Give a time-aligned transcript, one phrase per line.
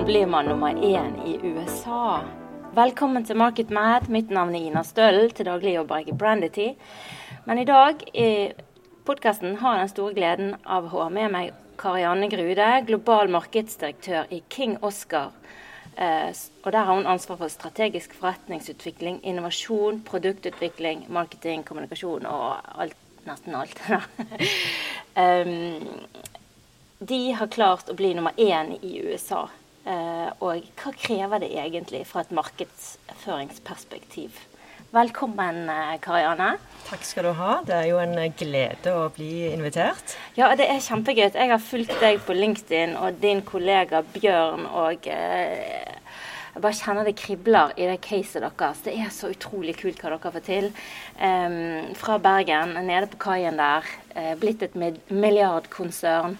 [0.00, 2.20] Hvordan blir man nummer én i USA?
[2.72, 4.08] Velkommen til Market Mad.
[4.08, 5.30] Mitt navn er Ina Stølen.
[5.30, 6.68] Til daglig jobber jeg i Brandity.
[7.44, 8.48] Men i dag i
[9.04, 14.32] podkasten har jeg den store gleden av å ha med meg Karianne Grude, global markedsdirektør
[14.32, 15.36] i King Oscar.
[15.98, 16.32] Eh,
[16.64, 22.96] og Der har hun ansvar for strategisk forretningsutvikling, innovasjon, produktutvikling, marketing, kommunikasjon og alt,
[23.28, 23.76] nesten alt.
[27.12, 29.50] de har klart å bli nummer én i USA.
[29.88, 34.30] Eh, og hva krever det egentlig fra et markedsføringsperspektiv?
[34.92, 36.58] Velkommen, eh, Karianne.
[36.84, 37.62] Takk skal du ha.
[37.64, 40.16] Det er jo en glede å bli invitert.
[40.36, 41.32] Ja, det er kjempegøy.
[41.32, 44.66] Jeg har fulgt deg på LinkedIn og din kollega Bjørn.
[44.66, 45.96] og eh,
[46.52, 48.80] jeg bare kjenner det kribler i det caset deres.
[48.82, 50.72] Det er så utrolig kult hva dere får til.
[51.22, 53.86] Um, fra Bergen, nede på kaien der.
[54.36, 56.36] Blitt et milliardkonsern.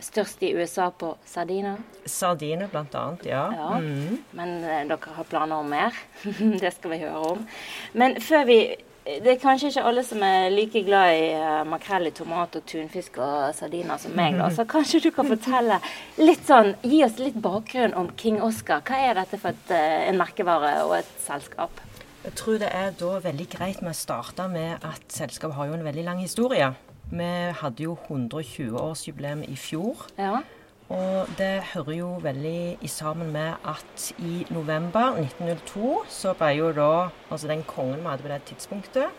[0.00, 1.78] Størst i USA på sardiner?
[2.06, 3.44] Sardiner bl.a., ja.
[3.54, 3.70] ja.
[3.82, 4.18] Mm.
[4.38, 5.96] Men eh, dere har planer om mer?
[6.62, 7.48] det skal vi høre om.
[7.92, 8.60] Men før vi
[9.08, 12.66] Det er kanskje ikke alle som er like glad i uh, makrell i tomat og
[12.68, 14.50] tunfisk og sardiner som meg, da.
[14.56, 15.78] Så kanskje du kan fortelle
[16.20, 18.84] litt sånn Gi oss litt bakgrunn om King Oscar.
[18.84, 21.80] Hva er dette for et, uh, en merkevare og et selskap?
[22.28, 25.78] Jeg tror det er da veldig greit med å starte med at selskapet har jo
[25.78, 26.68] en veldig lang historie.
[27.10, 30.06] Vi hadde jo 120-årsjubileum i fjor.
[30.18, 30.40] Ja.
[30.88, 36.70] Og det hører jo veldig i sammen med at i november 1902 så ble jo
[36.72, 36.92] da
[37.28, 39.10] Altså den kongen vi hadde på det tidspunktet,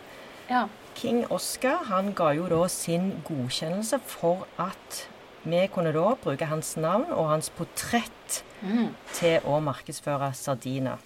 [0.50, 0.64] ja.
[0.96, 5.04] King Oscar, han ga jo da sin godkjennelse for at
[5.44, 8.88] vi kunne da bruke hans navn og hans portrett mm.
[9.14, 10.98] til å markedsføre sardiner.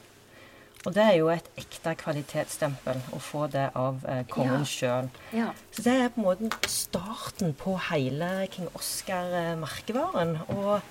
[0.84, 4.68] Og det er jo et ekte kvalitetsstempel å få det av eh, kongen ja.
[4.68, 5.08] sjøl.
[5.32, 5.48] Ja.
[5.72, 10.36] Så det er på en måte starten på hele King Oscar-merkevaren.
[10.52, 10.82] Og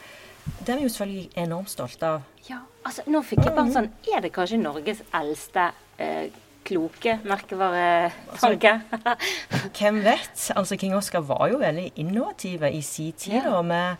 [0.65, 2.25] det er vi jo selvfølgelig enormt stolte av.
[2.49, 5.69] Ja, altså nå fikk jeg bare sånn Er det kanskje Norges eldste
[6.01, 6.33] eh,
[6.67, 8.73] kloke merkevaretanke?
[8.97, 10.49] Altså, hvem vet?
[10.57, 13.43] Altså King Oscar var jo veldig innovative i sin tid.
[13.45, 13.61] Ja.
[13.61, 13.95] med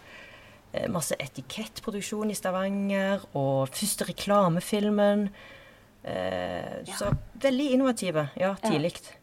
[0.74, 5.30] eh, masse etikettproduksjon i Stavanger, og første reklamefilmen.
[6.04, 6.96] Eh, ja.
[7.00, 8.28] Så veldig innovative.
[8.36, 8.94] Ja, tidlig.
[9.04, 9.20] Ja.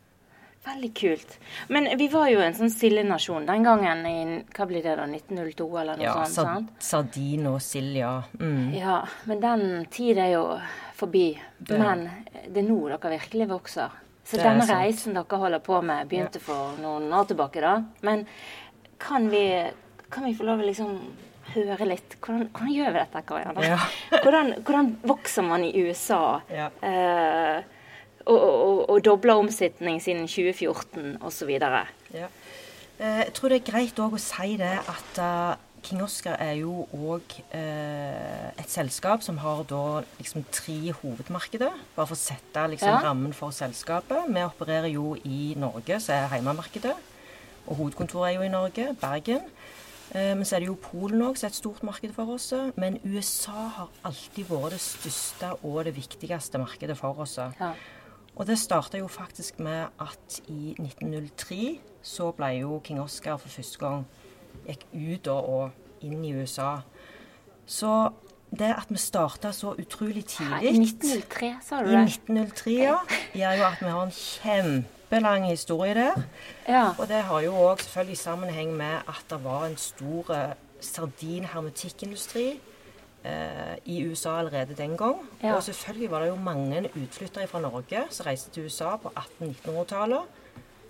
[0.65, 1.39] Veldig kult.
[1.69, 4.17] Men vi var jo en sånn sildenasjon den gangen i
[4.53, 6.37] hva blir det da, 1902 eller noe ja, sånt?
[6.37, 6.75] Ja, sant?
[6.85, 8.19] sardin og sild, ja.
[8.37, 8.75] Mm.
[8.77, 8.99] Ja,
[9.31, 10.45] men den tid er jo
[11.01, 11.33] forbi.
[11.57, 11.79] Det.
[11.81, 12.05] Men
[12.45, 13.97] det er nå dere virkelig vokser.
[14.31, 17.79] Så denne reisen dere holder på med, begynte for noen år tilbake, da.
[18.07, 18.27] Men
[19.01, 19.45] kan vi,
[20.13, 20.93] kan vi få lov å liksom
[21.55, 22.17] høre litt.
[22.21, 23.67] Hvordan, hvordan gjør vi dette, Karianne?
[23.67, 23.79] Ja.
[24.23, 26.41] hvordan, hvordan, vokser man i USA?
[26.53, 26.69] Ja.
[26.85, 27.63] Eh,
[28.27, 31.51] og, og, og dobler omsetning siden 2014 osv.
[32.15, 32.29] Ja.
[33.01, 36.85] Eh, jeg tror det er greit å si det at uh, King Oscar er jo
[36.93, 41.79] òg eh, et selskap som har da liksom tre hovedmarkeder.
[41.97, 43.01] Bare for å sette liksom, ja.
[43.07, 44.29] rammen for selskapet.
[44.29, 46.93] Vi opererer jo i Norge, som er heimemarkedet.
[47.67, 49.49] Og hovedkontoret er jo i Norge, Bergen.
[50.11, 52.51] Eh, men så er det jo Polen òg, som er et stort marked for oss.
[52.77, 57.39] Men USA har alltid vært det største og det viktigste markedet for oss.
[57.39, 57.75] Ja.
[58.37, 63.53] Og det starta jo faktisk med at i 1903 så ble jo King Oscar for
[63.53, 64.07] første gang
[64.67, 66.81] gikk ut og inn i USA.
[67.67, 67.91] Så
[68.51, 71.99] det at vi starta så utrolig tidlig I 1903, sa du det?
[71.99, 72.97] I 1903, ja.
[73.35, 76.23] Gjør jo at vi har en kjempe kjempelang historie der.
[76.69, 76.95] Ja.
[76.99, 82.61] Og det har jo òg selvfølgelig sammenheng med at det var en stor eh, sardinhermetikkindustri
[83.25, 85.17] eh, i USA allerede den gang.
[85.43, 85.55] Ja.
[85.55, 90.23] Og selvfølgelig var det jo mange utflyttere fra Norge som reiste til USA på 1800-1900-tallet.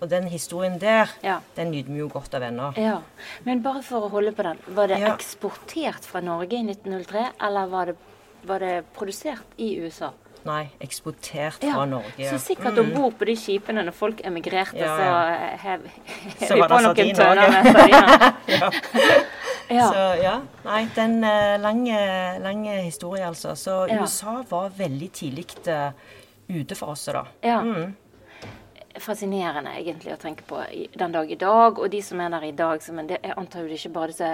[0.00, 1.40] Og den historien der, ja.
[1.56, 2.72] den nyter vi jo godt av ennå.
[2.76, 3.00] Ja.
[3.44, 4.60] Men bare for å holde på den.
[4.66, 5.14] Var det ja.
[5.14, 7.96] eksportert fra Norge i 1903, eller var det,
[8.48, 10.12] var det produsert i USA?
[10.48, 12.28] Nei, eksportert fra Norge.
[12.30, 12.80] Så sikkert mm.
[12.82, 15.08] om bord på de skipene når folk emigrerte, så
[15.64, 15.88] hev,
[16.40, 18.24] hev vi på noen tønner med sardiner.
[19.78, 19.88] ja.
[19.90, 20.36] Så ja.
[20.64, 22.04] Nei, den uh, lange,
[22.42, 23.54] lange historie, altså.
[23.54, 25.90] Så USA var veldig tidlig uh,
[26.48, 27.26] ute for oss, da.
[27.44, 27.60] Ja.
[27.64, 27.90] Mm
[29.02, 30.60] fascinerende egentlig å tenke på
[30.98, 31.78] den dag i dag.
[31.78, 34.30] Og de som er der i dag, som, det, jo det ikke bare disse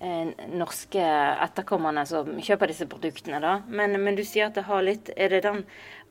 [0.00, 1.06] eh, norske
[1.46, 3.58] etterkommerne som kjøper disse produktene, da.
[3.68, 5.64] Men, men, du sier at det har litt Er det den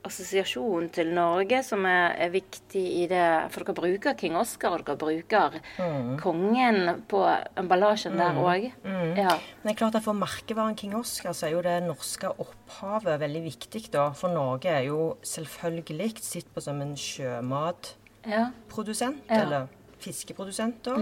[0.06, 4.86] assosiasjonen til Norge som er, er viktig i det For dere bruker King Oscar, og
[4.86, 6.16] dere bruker mm.
[6.22, 7.22] kongen på
[7.58, 8.68] emballasjen der òg.
[8.82, 8.90] Mm.
[8.92, 9.12] Mm.
[9.20, 9.36] Ja.
[9.62, 13.20] Men det er klart at for merkevaren King Oscar så er jo det norske opphavet
[13.22, 14.10] veldig viktig, da.
[14.16, 17.94] For Norge er jo selvfølgelig sett på som en sjømat
[18.26, 18.48] ja.
[18.50, 19.12] ja.
[19.28, 19.70] eller
[20.02, 20.98] fiskeprodusenter.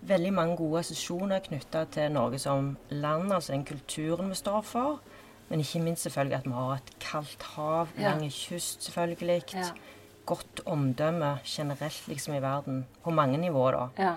[0.00, 5.00] Veldig mange gode assosiasjoner knytta til Norge som land, altså den kulturen vi står for.
[5.50, 9.42] Men ikke minst selvfølgelig at vi har et kaldt hav, lang kyst selvfølgelig.
[9.54, 9.64] Ja.
[10.26, 12.84] Godt omdømme generelt liksom i verden.
[13.02, 14.02] På mange nivåer, da.
[14.02, 14.12] Ja.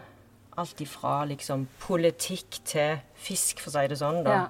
[0.57, 4.24] Alt ifra liksom politikk til fisk, for å si det sånn.
[4.24, 4.31] da.
[4.31, 4.47] ja.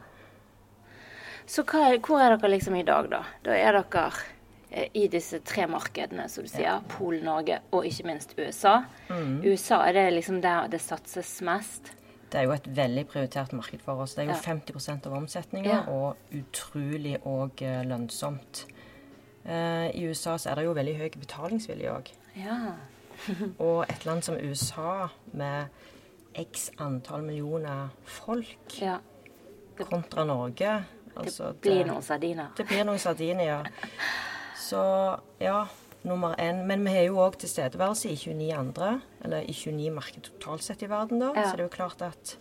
[1.48, 3.24] Så er- hvor er dere liksom i dag, da?
[3.44, 4.12] Da er dere
[4.72, 6.82] eh, i disse tre markedene, som du sier.
[6.90, 8.84] Polen, Norge og ikke minst USA.
[9.10, 9.42] Mm.
[9.46, 11.92] USA, er det liksom der det satses mest?
[12.34, 14.16] Det er jo et veldig prioritert marked for oss.
[14.18, 14.42] Det er jo Ja.
[14.42, 18.66] 50 av omsetninga, og utrolig og eh, lønnsomt.
[19.46, 22.10] Eh, I USA så er det jo veldig høy betalingsvilje òg.
[22.36, 22.58] Ja.
[23.60, 25.66] Og et land som USA med
[26.36, 28.98] x antall millioner folk ja.
[29.78, 30.72] kontra Norge
[31.16, 32.48] altså, Det blir noen sardiner.
[32.58, 33.64] Det blir noen sardiner, ja.
[34.70, 34.82] Så
[35.40, 35.68] ja,
[36.06, 36.64] nummer én.
[36.68, 40.84] Men vi har jo òg tilstedeværelse i 29 andre, eller i 29 marked totalt sett
[40.84, 41.32] i verden, da.
[41.36, 41.50] Ja.
[41.50, 42.38] Så det er jo klart at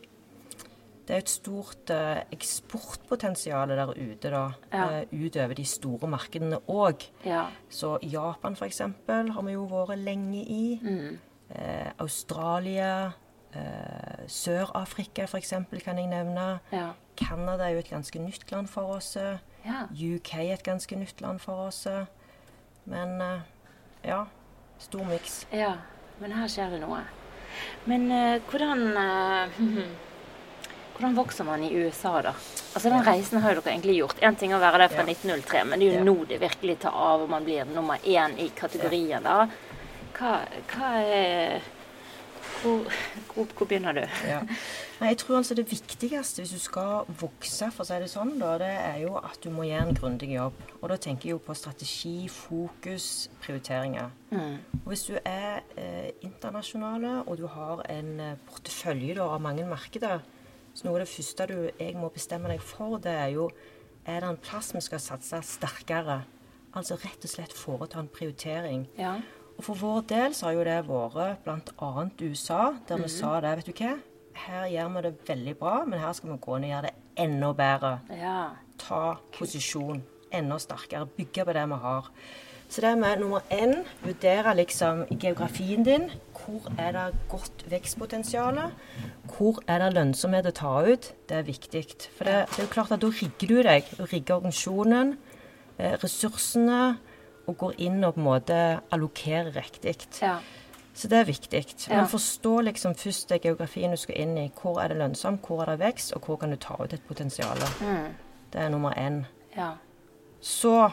[1.07, 4.43] det er et stort eh, eksportpotensial der ute, da.
[4.73, 5.01] Ja.
[5.01, 7.03] eh, utover de store markedene òg.
[7.27, 7.47] Ja.
[7.71, 10.79] Så Japan, for eksempel, har vi jo vært lenge i.
[10.83, 11.19] Mm.
[11.51, 13.13] Eh, Australia.
[13.55, 16.61] Eh, Sør-Afrika, for eksempel, kan jeg nevne.
[16.73, 16.93] Ja.
[17.17, 19.17] Canada er jo et ganske nytt land for oss.
[19.17, 19.83] ja.
[19.93, 21.87] UK er et ganske nytt land for oss.
[22.87, 23.41] Men eh,
[24.05, 24.27] ja,
[24.79, 25.47] stor miks.
[25.51, 25.75] Ja,
[26.21, 27.03] men her skjer det noe.
[27.85, 29.59] Men uh, hvordan uh,
[30.93, 32.33] Hvordan vokser man i USA, da?
[32.77, 34.21] Altså Den reisen har jo dere egentlig gjort.
[34.23, 35.11] Én ting å være der fra Ja.
[35.11, 36.05] 1903, men det er jo Ja.
[36.05, 39.23] nå det virkelig tar av, og man blir nummer én i kategorien.
[39.23, 39.49] da.
[40.19, 40.35] Hva,
[40.71, 41.63] hva er
[42.61, 42.93] hvor,
[43.35, 44.03] hvor, hvor begynner du?
[44.29, 44.41] Ja.
[45.03, 48.53] Jeg tror altså det viktigste hvis du skal vokse, for å si det sånn, da,
[48.61, 50.61] det er jo at du må gjøre en grundig jobb.
[50.81, 53.09] Og da tenker jeg jo på strategi, fokus,
[53.43, 54.13] prioriteringer.
[54.31, 54.57] Mm.
[54.83, 59.67] Og hvis du er eh, internasjonale, og du har en eh, portefølje da, av mange
[59.69, 60.23] markeder,
[60.73, 63.51] så noe av det første du jeg må bestemme deg for, det er jo
[64.07, 66.23] er det en plass vi skal satse sterkere.
[66.75, 68.87] Altså rett og slett foreta en prioritering.
[68.99, 69.19] Ja.
[69.59, 72.07] Og for vår del så har jo det vært bl.a.
[72.23, 73.97] USA, der vi sa det, vet du hva,
[74.47, 76.95] her gjør vi det veldig bra, men her skal vi gå inn og gjøre det
[77.27, 77.99] enda bedre.
[78.11, 78.39] ja.
[78.83, 80.01] Ta posisjon
[80.35, 82.09] enda sterkere, bygge på det vi har.
[82.73, 86.09] Så det med nummer én, vurdere liksom geografien din.
[86.33, 88.59] Hvor er det godt vekstpotensial?
[89.29, 91.11] Hvor er det lønnsomhet å ta ut?
[91.29, 91.85] Det er viktig.
[92.17, 93.93] For det, det er jo klart at da rigger du deg.
[93.99, 95.19] Du rigger organisasjonen,
[95.79, 96.97] eh, ressursene,
[97.47, 98.59] og går inn og på en måte
[98.95, 99.97] allokerer riktig.
[100.23, 100.39] ja.
[100.95, 101.63] Så det er viktig.
[101.89, 104.51] Men forstå liksom først det geografien du skal inn i.
[104.61, 107.07] Hvor er det lønnsomt, hvor er det vekst, og hvor kan du ta ut et
[107.09, 107.65] potensial.
[107.81, 108.13] Mm.
[108.53, 109.25] Det er nummer én.
[109.57, 109.73] ja.
[110.41, 110.91] Så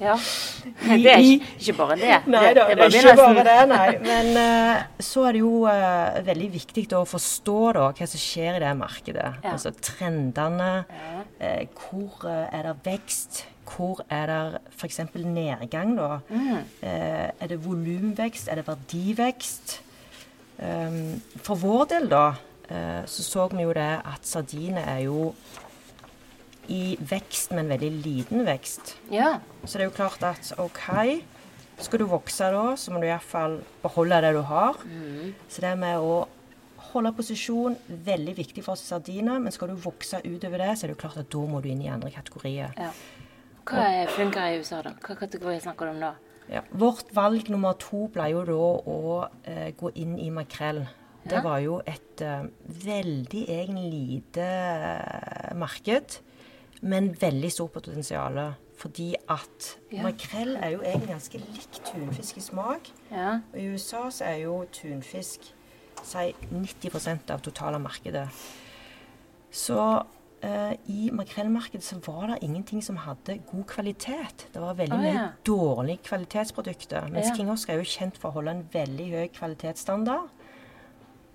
[0.00, 0.14] ja.
[1.02, 2.14] Det er ikke, ikke bare det.
[2.26, 3.88] Nei da, det er ikke bare det, nei.
[4.00, 8.22] Men uh, så er det jo uh, veldig viktig da, å forstå da, hva som
[8.22, 9.28] skjer i det markedet.
[9.42, 9.52] Ja.
[9.52, 10.70] Altså trendene.
[10.88, 11.24] Ja.
[11.42, 13.44] Uh, hvor er det vekst?
[13.68, 15.00] Hvor er det f.eks.
[15.14, 16.18] nedgang, da?
[16.28, 16.62] Mm.
[16.82, 18.48] Eh, er det volumvekst?
[18.48, 19.80] Er det verdivekst?
[20.62, 22.34] Um, for vår del, da,
[22.68, 25.32] eh, så så vi jo det at sardiner er jo
[26.68, 28.96] i vekst, men veldig liten vekst.
[29.10, 29.38] ja.
[29.64, 31.22] Så det er jo klart at OK,
[31.78, 34.78] skal du vokse da, så må du iallfall beholde det du har.
[34.84, 35.34] Mm.
[35.48, 36.28] Så det med å
[36.92, 39.38] holde posisjon, veldig viktig for sardiner.
[39.42, 41.70] Men skal du vokse utover det, så er det jo klart at da må du
[41.72, 42.74] inn i andre kategorier.
[42.78, 42.92] ja.
[43.66, 44.90] Hva er- funker i USA, da?
[45.00, 46.12] Hva kategori snakker du om da?
[46.50, 46.60] Ja.
[46.72, 48.56] Vårt valg nummer to ble jo da
[48.92, 50.82] å eh, gå inn i makrell.
[51.24, 56.18] Det var jo et eh, veldig egentlig lite eh, marked,
[56.82, 58.40] men veldig stort potensial.
[58.82, 60.02] Fordi at Ja.
[60.02, 62.90] makrell er jo egentlig ganske likt tunfisk i smak.
[63.12, 63.36] Ja.
[63.52, 65.52] Og i USA så er jo tunfisk
[66.02, 68.26] si 90% av totale markedet.
[69.52, 70.02] Så
[70.42, 74.46] eh, i makrellmarkedet så var det ingenting som hadde god kvalitet.
[74.54, 75.26] Det var veldig Å, mye ja.
[75.46, 77.08] dårlige kvalitetsprodukter.
[77.12, 77.34] Mens Ja.
[77.38, 80.30] King Oscar er jo kjent for å holde en veldig høy kvalitetsstandard.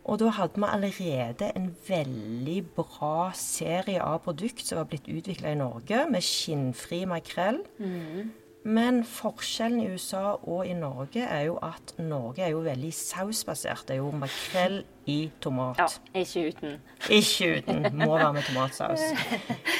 [0.07, 5.51] Og da hadde vi allerede en veldig bra serie av produkt som var blitt utvikla
[5.51, 7.59] i Norge, med skinnfri makrell.
[7.77, 8.31] Mm.
[8.67, 13.85] Men forskjellen i USA og i Norge er jo at Norge er jo veldig sausbasert.
[13.87, 15.79] Det er jo makrell i tomat.
[15.79, 15.87] ja.
[16.19, 16.73] Ikke uten.
[17.07, 17.85] Ikke uten.
[17.95, 19.05] Må være med tomatsaus.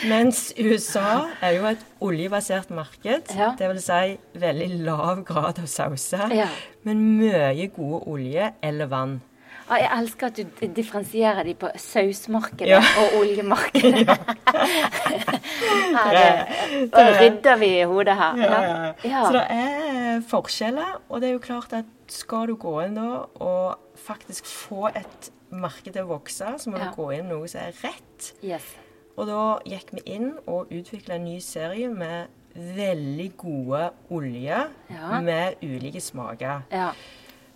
[0.08, 3.34] Mens USA er jo et oljebasert marked.
[3.36, 3.52] Ja.
[3.60, 6.32] Det vil si veldig lav grad av sauser.
[6.32, 6.48] Ja.
[6.88, 9.18] Men mye gode olje eller vann.
[9.70, 12.80] Ah, jeg elsker at du differensierer de på sausmarkedet Ja.
[13.02, 14.08] og oljemarkedet.
[15.98, 18.38] Her Det- da rydder vi hodet her.
[18.38, 18.94] Ja, ja, ja.
[19.04, 19.24] Ja.
[19.26, 23.26] Så det er forskjeller, og det er jo klart at skal du gå inn da
[23.44, 26.84] og faktisk få et marked til å vokse, så må Ja.
[26.90, 28.32] vi gå inn noe som er rett.
[28.44, 28.64] Yes.
[29.18, 35.20] Og da gikk vi inn og utvikla en ny serie med veldig gode oljer Ja.
[35.22, 36.62] med ulike smaker.
[36.72, 36.92] Ja.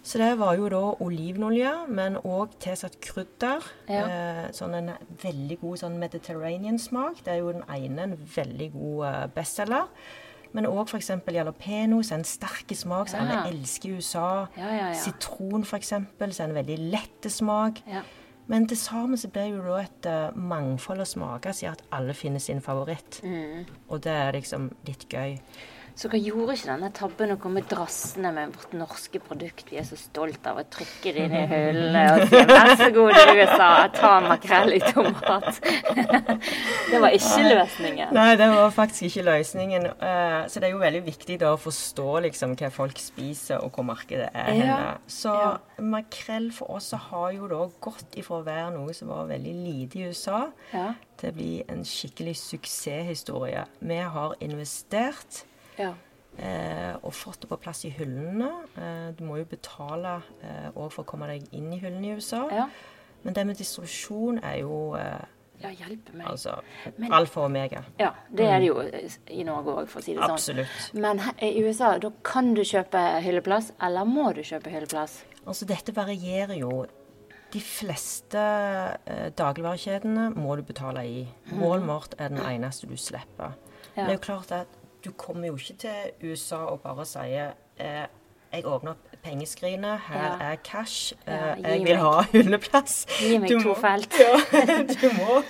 [0.04, 3.62] Så det var jo da olivenolje, men òg tilsatt krydder.
[3.88, 4.02] Ja.
[4.08, 4.90] Eh, sånn en
[5.22, 7.22] veldig god sånn Mediterranean-smak.
[7.26, 9.86] Det er jo den ene en veldig god eh, bestselger.
[10.54, 11.12] Men òg f.eks.
[11.32, 13.44] jalapeños, en sterk smak som Ja.
[13.44, 14.48] alle elsker i USA.
[14.58, 14.90] Ja.
[14.98, 17.84] Sitron f.eks., så en veldig lette smak.
[17.88, 18.02] ja.
[18.52, 21.84] Men til sammen så blir jo da et uh, mangfold av smaker som gjør at
[21.96, 23.22] alle finner sin favoritt.
[23.24, 23.62] Mm.
[23.88, 25.38] Og det er liksom litt gøy.
[25.96, 29.68] Så dere gjorde ikke denne tabben å komme drassende med vårt norske produkt.
[29.70, 32.88] Vi er så stolt av å trykke det inn i hyllene og si 'vær så
[32.96, 35.60] god i USA, ta makrell i tomat'.
[36.92, 38.14] det var ikke løsningen.
[38.16, 39.86] Nei, det var faktisk ikke løsningen.
[39.92, 43.72] Eh, så det er jo veldig viktig da å forstå liksom hva folk spiser, og
[43.76, 44.62] hvor markedet er Ja.
[44.64, 44.98] henne.
[45.08, 45.58] Så Ja.
[45.80, 50.00] makrell for oss har jo da gått ifra å være noe som var veldig lite
[50.00, 50.94] i USA, Ja.
[51.18, 53.66] til å bli en skikkelig suksesshistorie.
[53.82, 55.44] Vi har investert.
[55.78, 55.94] Ja.
[56.40, 58.48] Eh, og fått det på plass i hyllene.
[58.78, 60.22] Eh, du må jo betale
[60.76, 62.48] òg for å komme deg inn i hyllene i USA.
[62.52, 62.70] ja.
[63.24, 65.20] Men det med distribusjon er jo eh,
[65.62, 66.26] Ja, hjelpe meg.
[66.26, 66.56] altså
[66.98, 67.84] Men- alfa og omega.
[68.00, 68.80] Ja, det er det jo
[69.30, 70.32] i Norge òg, for å si det sånn.
[70.32, 70.94] Absolutt.
[70.96, 75.24] Men he- i USA, da kan du kjøpe hylleplass, eller må du kjøpe hylleplass?
[75.46, 76.88] Altså dette varierer jo.
[77.52, 78.40] De fleste
[79.06, 81.28] eh, dagligvarekjedene må du betale i.
[81.60, 83.54] Walmart er den eneste du slipper.
[83.96, 84.08] Ja.
[84.08, 84.68] Men det er jo klart at
[85.04, 88.06] du kommer jo ikke til USA og bare sier eh,
[88.52, 90.52] jeg åpner opp pengeskrinet, her Ja.
[90.52, 93.06] er cash, eh, Ja, jeg jeg meg- vil ha hundeplass.
[93.20, 94.14] Gi meg Du to felt.
[94.20, 94.34] Ja,
[95.02, 95.44] du må,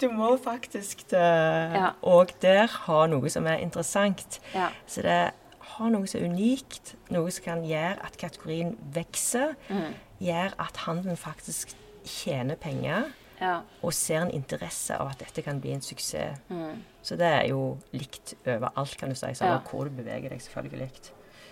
[0.00, 1.92] du må faktisk Ja.
[2.02, 4.40] òg der ha noe som er interessant.
[4.54, 4.68] Ja.
[4.86, 9.94] Så det har noe som er unikt, noe som kan gjøre at kategorien vokser, Mm.
[10.20, 13.04] gjør at handelen faktisk tjener penger
[13.40, 13.60] Ja.
[13.82, 16.38] og ser en interesse av at dette kan bli en suksess.
[16.50, 16.82] Mm.
[17.02, 19.26] Så det er jo likt overalt, kan du si.
[19.34, 19.58] Samme Ja.
[19.70, 20.90] hvor du beveger deg, selvfølgelig.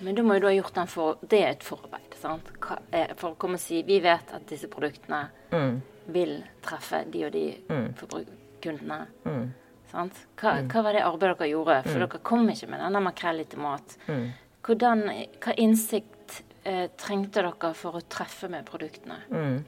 [0.00, 2.42] Men da må jo du ha gjort den for Det er et forarbeid, sant?
[3.16, 7.32] For å komme og si Vi vet at disse produktene Mm, vil treffe de og
[7.32, 7.94] de Mm.
[8.60, 9.06] kundene.
[9.24, 9.52] mm,
[9.90, 10.12] Sant?
[10.36, 11.82] Hva, hva var det arbeidet dere gjorde?
[11.84, 13.96] For dere kom ikke med denne makrell i tomat.
[14.08, 14.32] mm.
[14.62, 15.02] Hvordan,
[15.40, 19.20] hva innsikt eh, trengte dere for å treffe med produktene?
[19.30, 19.64] Mm.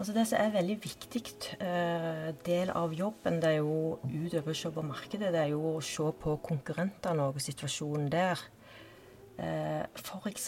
[0.00, 1.20] Altså Det som er veldig viktig
[1.60, 6.38] eh, del av jobben, det er jo utover markedet, det er jo å se på
[6.40, 8.40] konkurrentene og situasjonen der.
[9.36, 10.46] Eh, F.eks.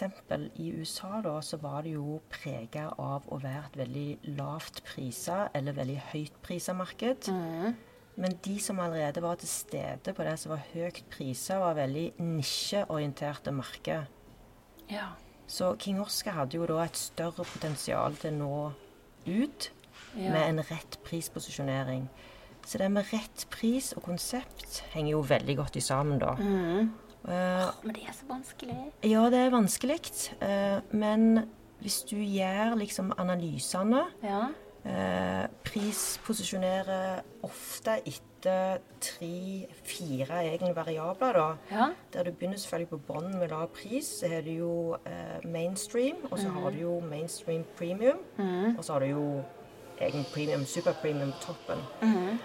[0.56, 5.42] i USA da, så var det jo prega av å være et veldig lavt prisa
[5.52, 7.28] eller veldig høyt prisa marked.
[7.28, 7.74] Mm.
[8.24, 12.06] Men de som allerede var til stede på det som var høyt prisa, var veldig
[12.24, 14.08] nisjeorienterte marked.
[14.88, 15.10] Ja.
[15.44, 18.56] Så King Oscar hadde jo da et større potensial til å nå
[19.26, 19.70] ut
[20.16, 20.30] ja.
[20.32, 22.08] med en rett prisposisjonering.
[22.66, 26.36] Så det med rett pris og konsept henger jo veldig godt i sammen, da.
[26.38, 26.92] Mm.
[27.22, 28.76] Eh, Men det er så vanskelig.
[29.02, 29.98] ja, det er vanskelig,
[30.42, 31.48] Uh, men
[31.82, 34.48] hvis du gjør liksom analysene Ja.
[34.84, 41.48] Eh, Prisposisjonerer ofte etter tre-fire egne variabler, da.
[41.70, 41.86] Ja.
[42.12, 44.72] Der du begynner selvfølgelig på bånn med lav pris, så har du jo
[45.06, 48.78] eh, mainstream, og så har du jo mainstream premium, Mm.
[48.78, 49.42] og så har du jo
[50.00, 51.78] egen premium, superpremium på toppen.
[52.02, 52.38] Mm.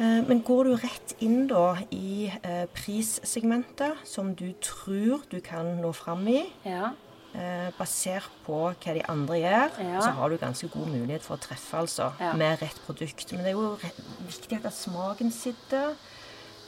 [0.00, 5.76] Eh, men går du rett inn da i eh, prissegmentet som du tror du kan
[5.82, 6.90] nå fram i, Ja.
[7.34, 10.00] Eh, basert på hva de andre gjør, Ja.
[10.00, 12.32] så har du ganske god mulighet for å treffe, altså, Ja.
[12.32, 13.32] med rett produkt.
[13.32, 13.78] Men det er jo
[14.26, 15.94] viktig at smaken sitter,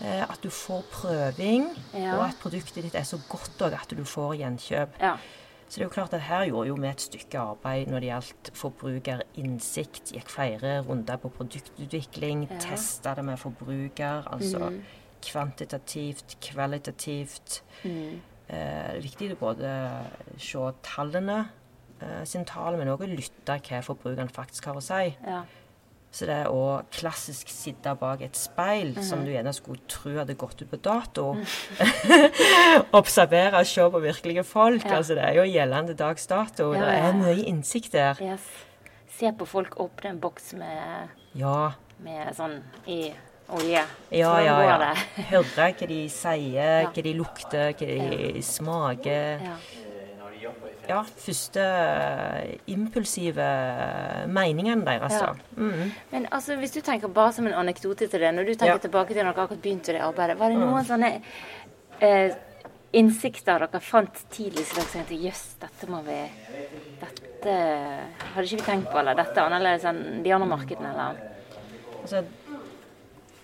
[0.00, 2.16] eh, at du får prøving, Ja.
[2.18, 4.88] og at produktet ditt er så godt òg at du får gjenkjøp.
[5.00, 5.16] ja.
[5.68, 8.08] Så det er jo klart at her gjorde jo vi et stykke arbeid når det
[8.10, 10.12] gjaldt forbrukerinnsikt.
[10.12, 12.58] Gikk flere runder på produktutvikling, Ja.
[12.58, 14.22] testa det med forbruker.
[14.30, 14.82] Altså Mm.
[15.22, 17.62] kvantitativt, kvalitativt.
[17.84, 18.20] Mm.
[18.52, 19.70] Eh, viktig å både
[20.36, 21.48] se tallene
[22.02, 25.16] eh, sin tale, men òg lytte hva forbrukeren faktisk har å si.
[25.26, 25.42] ja.
[26.12, 29.02] Så det å klassisk sitte bak et speil, Mhm.
[29.02, 31.30] som du gjerne skulle tro hadde gått ut på dato.
[32.92, 34.84] Observere og se på virkelige folk.
[34.84, 34.98] Ja.
[34.98, 36.72] Altså, det er jo gjeldende dags dato.
[36.76, 38.20] Ja, det er mye innsikt der.
[38.20, 38.44] Yes.
[39.16, 41.72] Se på folk åpne en boks med, Ja.
[42.04, 43.14] med sånn i
[43.58, 43.84] olje.
[44.10, 44.90] Ja, ja, ja.
[45.30, 49.46] Høre hva de sier, hva de lukter, hva de smaker.
[50.88, 51.02] Ja.
[51.22, 53.46] Første eh, impulsive
[54.26, 55.14] meningene deres.
[55.14, 55.32] Ja.
[55.56, 55.92] Mm.
[56.10, 59.14] Men altså, hvis du tenker bare som en anekdote til det, når du tenker tilbake
[59.14, 61.12] til når dere akkurat begynte det arbeidet, var det noen sånne
[62.02, 62.34] eh,
[62.98, 66.18] innsikter dere fant tidlig så dere tenkte jøss, dette må vi
[67.02, 67.54] Dette
[68.34, 71.22] hadde ikke vi tenkt på, eller dette er annerledes enn de andre markedene, eller?
[72.02, 72.20] Altså,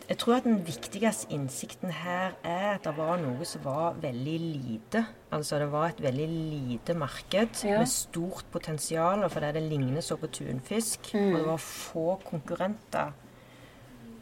[0.08, 4.38] jeg tror at den viktigste innsikten her er at det var noe som var veldig
[4.40, 5.02] lite.
[5.32, 7.78] Altså det var et veldig lite marked Ja.
[7.78, 11.12] med stort potensial og fordi det ligner så på tunfisk.
[11.14, 11.32] Mm.
[11.34, 13.12] Og det var få konkurrenter.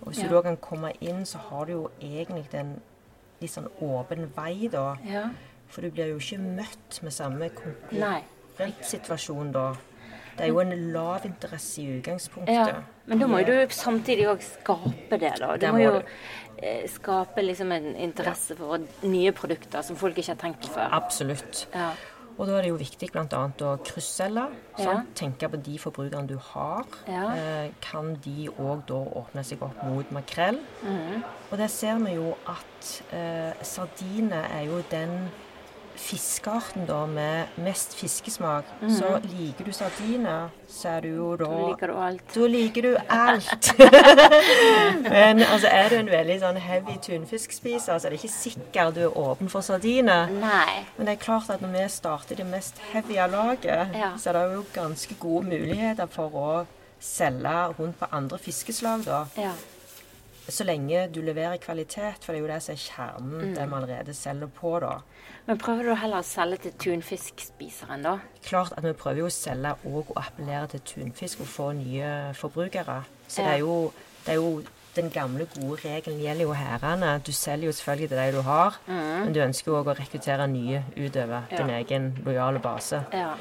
[0.02, 0.28] Og hvis Ja.
[0.28, 2.80] du da kan komme inn, så har du jo egentlig en
[3.40, 4.96] litt sånn åpen vei, da.
[5.04, 5.28] Ja.
[5.68, 9.72] For du blir jo ikke møtt med samme konkurrentsituasjon da.
[10.36, 12.74] Det er jo en lav interesse i utgangspunktet.
[13.06, 15.52] Men da må jo du samtidig òg skape det, da.
[15.54, 16.12] Du Det må må jo du.
[16.58, 20.88] eh, skape liksom en interesse for nye produkter som folk ikke har tenkt før.
[20.92, 21.66] Absolutt.
[21.74, 21.92] Ja.
[22.36, 23.24] Og da er det jo viktig bl.a.
[23.64, 24.42] å krysselge.
[24.76, 24.84] Ja.
[24.84, 25.06] Sånn.
[25.16, 26.84] Tenke på de forbrukerne du har.
[27.08, 27.30] Ja.
[27.32, 30.58] Eh, kan de òg da åpne seg opp mot makrell?
[30.82, 31.22] Mm.
[31.50, 35.30] Og der ser vi jo at eh, sardiner er jo den
[36.00, 38.64] fiskearten da med mest fiskesmak.
[38.92, 41.48] Så liker du sardiner, så er du jo da.
[41.50, 42.24] Da liker du alt.
[42.34, 43.70] Da liker du alt.
[45.10, 49.02] Men altså, er du en veldig sånn heavy tunfiskspiser, så er det ikke sikkert du
[49.08, 50.30] er åpen for sardiner.
[50.32, 50.82] Nei.
[50.96, 54.12] Men det er klart at når vi starter det mest heavy av laget, Ja.
[54.18, 56.50] så er det jo ganske gode muligheter for å
[57.00, 59.24] selge rundt på andre fiskeslag, da.
[59.36, 59.52] Ja.
[60.48, 63.54] Så lenge du leverer kvalitet, for det er jo det som er kjernen, Mm.
[63.56, 64.92] det vi allerede selger på, da.
[65.46, 68.18] Men prøver du heller å selge til tunfiskspiseren, da?
[68.44, 72.32] Klart at vi prøver jo å selge og å appellere til tunfisk og få nye
[72.34, 73.04] forbrukere.
[73.28, 73.44] Så Ja.
[73.48, 73.92] det er jo,
[74.24, 74.62] det er jo
[74.94, 77.22] den gamle, gode regelen gjelder jo hærene.
[77.24, 80.46] Du selger jo selvfølgelig til de du har, men du ønsker jo òg å rekruttere
[80.48, 81.56] nye utover Ja.
[81.56, 83.04] din egen lojale base.
[83.12, 83.34] Ja.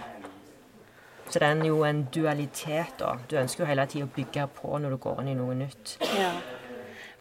[1.30, 3.16] Så det er jo en dualitet, da.
[3.30, 5.98] Du ønsker jo hele tida å bygge på når du går inn i noe nytt.
[6.20, 6.32] ja.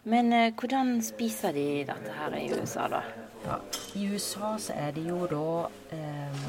[0.05, 3.01] Men eh, hvordan spiser de dette her i USA, da?
[3.45, 3.57] Ja.
[3.97, 5.45] I USA så er det jo da
[5.95, 6.43] eh,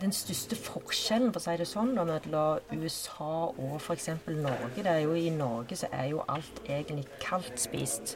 [0.00, 4.08] Den største forskjellen, for å si det sånn, da, mellom USA og f.eks.
[4.32, 8.14] Norge, det er jo i Norge så er jo alt egentlig kaldt spist.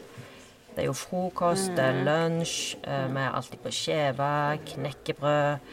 [0.74, 4.30] Det er jo frokost, det er lunsj, eh, vi er alltid på skjeve,
[4.72, 5.68] knekkebrød.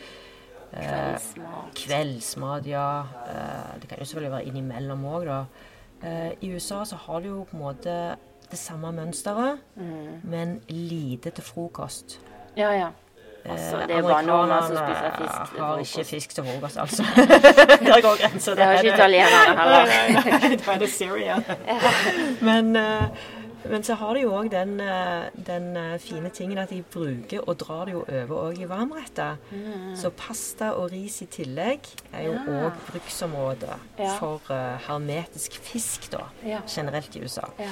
[0.72, 1.72] Eh, Kveldsmat.
[1.80, 2.90] Kveldsmat, ja.
[3.32, 5.40] Eh, det kan jo selvfølgelig være innimellom òg, da.
[6.04, 7.96] Eh, I USA så har du jo på en måte
[8.52, 9.62] det samme mønsteret,
[10.24, 12.20] men lite til frokost.
[12.58, 12.90] Ja, ja.
[13.46, 17.04] Altså, Eh, det er bare nordmenn som spiser fisk har ikke fisk til frokost, altså.
[17.88, 18.52] Der går grensa.
[18.56, 19.86] Det har ikke italienerne heller.
[20.16, 21.38] Nei, nei, da er det Syria.
[22.42, 23.04] Men, eh,
[23.70, 27.44] men så har de jo òg den, eh, den eh, fine tingen at de bruker
[27.48, 29.38] og drar det jo over i varmretter.
[29.52, 29.96] Mm.
[29.96, 34.16] Så pasta og ris i tillegg er jo òg bruksområde Ja.
[34.18, 36.26] for eh, hermetisk fisk, da.
[36.44, 36.62] Ja.
[36.68, 37.48] Generelt i USA.
[37.60, 37.70] Ja.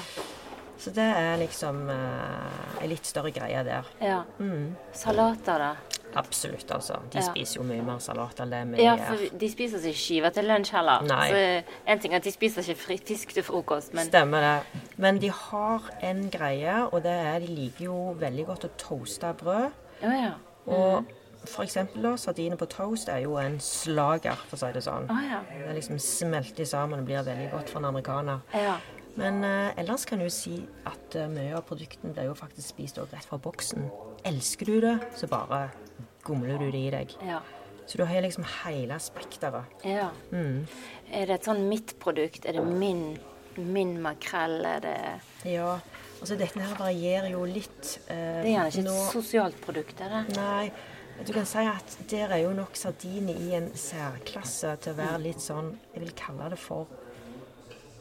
[0.80, 3.84] Så det er liksom uh, ei litt større greie der.
[3.99, 4.21] ja.
[4.39, 4.78] Mm.
[4.95, 5.73] Salater, da?
[6.15, 6.95] Absolutt, altså.
[7.12, 7.22] De Ja.
[7.30, 9.06] spiser jo mye mer salat enn det vi Ja, gjør.
[9.30, 11.02] for de spiser ikke skiver til lunsj heller.
[11.04, 11.30] Nei.
[11.30, 14.82] Så en ting er at de spiser ikke fri- fisk til frokost, men Stemmer det.
[14.98, 19.34] Men de har en greie, og det er de liker jo veldig godt å toaste
[19.38, 19.72] brød.
[20.04, 20.34] Å ja.
[20.67, 21.06] Og
[21.45, 25.08] for eksempel da, sardiner på toast er jo en slager, for å si det sånn.
[25.08, 25.41] Å ja.
[25.67, 28.41] Det liksom smelter sammen og blir veldig godt for en amerikaner.
[28.54, 28.78] Ja.
[29.15, 32.98] Men eh, ellers kan du si at eh, mye av produktene blir jo faktisk spist
[32.98, 33.89] rett fra boksen.
[34.25, 35.69] Elsker du det, så bare
[36.23, 37.13] gomler du det i deg.
[37.25, 37.39] Ja.
[37.89, 39.63] Så du har liksom hele spekteret.
[39.84, 40.10] ja.
[40.32, 40.67] Mm.
[41.12, 42.45] Er det et sånn mitt produkt?
[42.45, 43.17] Er det min,
[43.58, 44.60] min makrell?
[44.65, 44.97] Er det
[45.49, 45.79] Ja,
[46.21, 47.99] altså dette her varierer jo litt.
[48.08, 50.36] eh, Det er gjerne ikke nå- et sosialt produkt, er det?
[50.38, 50.71] Nei,
[51.25, 55.17] du kan si at der er jo nok sardiner i en særklasse til å være
[55.23, 56.86] litt sånn Jeg vil kalle det for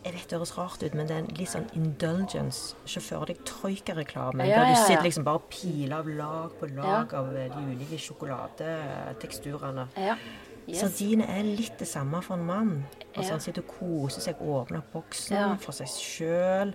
[0.04, 2.74] Jeg vet det høres rart ut, men det er en litt sånn indulgence.
[2.86, 4.46] sjåfør deg troika-reklame.
[4.46, 7.18] Ja, der du sitter liksom bare og piler av lag på lag Ja.
[7.18, 9.88] av eh, de ulike sjokoladeteksturene.
[9.96, 10.16] Ja.
[10.68, 10.80] Yes.
[10.82, 12.72] Sardiner er litt det samme for en mann.
[13.18, 13.34] Altså Ja.
[13.34, 15.48] Han sitter og koser seg, åpner opp boksen Ja.
[15.60, 16.72] For seg sjøl.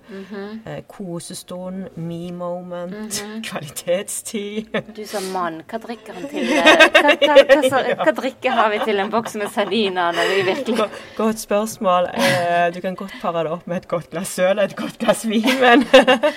[0.67, 4.69] eh, kosestund, me moment, kvalitetstid.
[4.95, 6.51] Du som mann, hva drikker han til?
[6.53, 10.31] eh, Hva, hva, hva, hva, hva drikke har vi til en boks med sardiner når
[10.35, 12.09] vi virkelig Go- Godt spørsmål.
[12.13, 14.97] Eh, du kan godt pare det opp med et godt glass øl og et godt
[15.01, 15.83] glass vin, men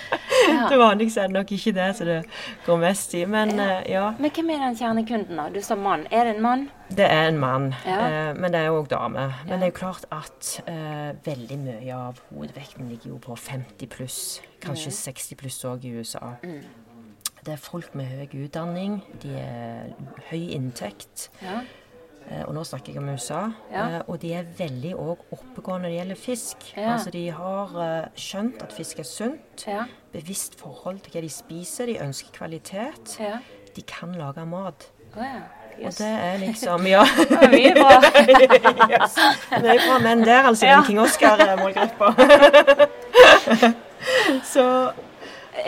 [0.71, 2.19] til vanlig er det nok ikke det som det
[2.67, 3.25] går mest i.
[3.27, 5.49] Men eh, ja, Men hvem er den kjernekunden, da?
[5.55, 6.07] Du sa mann.
[6.11, 6.67] Er det en mann?
[6.87, 7.65] det er en mann.
[7.83, 7.97] Ja.
[8.07, 9.25] Eh, men det er òg dame.
[9.49, 9.57] Men Ja.
[9.57, 14.19] det er jo klart at eh, veldig mye av hovedvekten ligger jo på 50 pluss,
[14.61, 16.35] kanskje 60 pluss òg i USA.
[17.47, 19.93] Det er folk med høy utdanning, de er
[20.31, 21.29] høy inntekt.
[21.43, 21.61] Ja.
[22.29, 23.53] Eh, Og nå snakker jeg om USA.
[23.71, 23.85] Ja.
[23.89, 26.57] eh, Og de er veldig òg oppegående når det gjelder fisk.
[26.77, 26.93] Ja.
[26.97, 29.65] Altså De har eh, skjønt at fisk er sunt.
[29.67, 29.85] Ja.
[30.13, 31.87] Bevisst forhold til hva de spiser.
[31.87, 33.17] De ønsker kvalitet.
[33.21, 33.39] Ja.
[33.77, 34.89] de kan lage mat.
[35.15, 35.21] Å
[35.81, 35.87] ja.
[35.87, 37.03] Og det er liksom Ja.
[37.19, 37.91] Det er mye bra.
[38.93, 39.13] yes.
[39.63, 40.67] Mye bra menn der, altså.
[40.67, 40.83] Ja.
[40.87, 42.07] King Oscar-målgruppa.
[44.53, 44.93] Så Er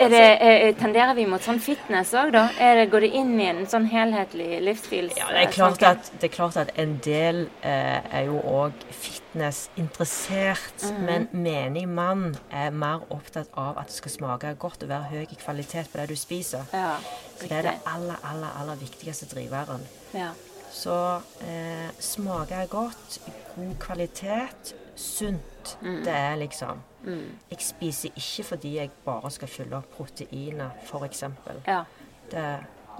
[0.07, 2.45] det, er, tenderer vi mot sånn fitness òg, da?
[2.61, 5.17] Er det, går det inn i en sånn helhetlig livsstils...
[5.19, 8.73] Ja, det er klart at, det er klart at en del eh, er jo òg
[8.95, 10.85] fitnessinteressert.
[10.89, 11.05] Mhm.
[11.09, 15.25] Men menig mann er mer opptatt av at det skal smake godt og være høy
[15.39, 16.63] kvalitet på det du spiser.
[16.73, 16.95] Ja,
[17.41, 19.83] det er det aller, aller, aller viktigste driveren.
[20.13, 20.31] Ja.
[20.71, 20.95] Så
[21.43, 23.19] eh, smaker godt,
[23.55, 25.77] god kvalitet, sunt.
[25.81, 27.29] Det er liksom Mm.
[27.51, 31.23] Jeg spiser ikke fordi jeg bare skal fylle opp proteiner, f.eks.
[31.67, 31.83] ja.
[32.29, 32.43] Det,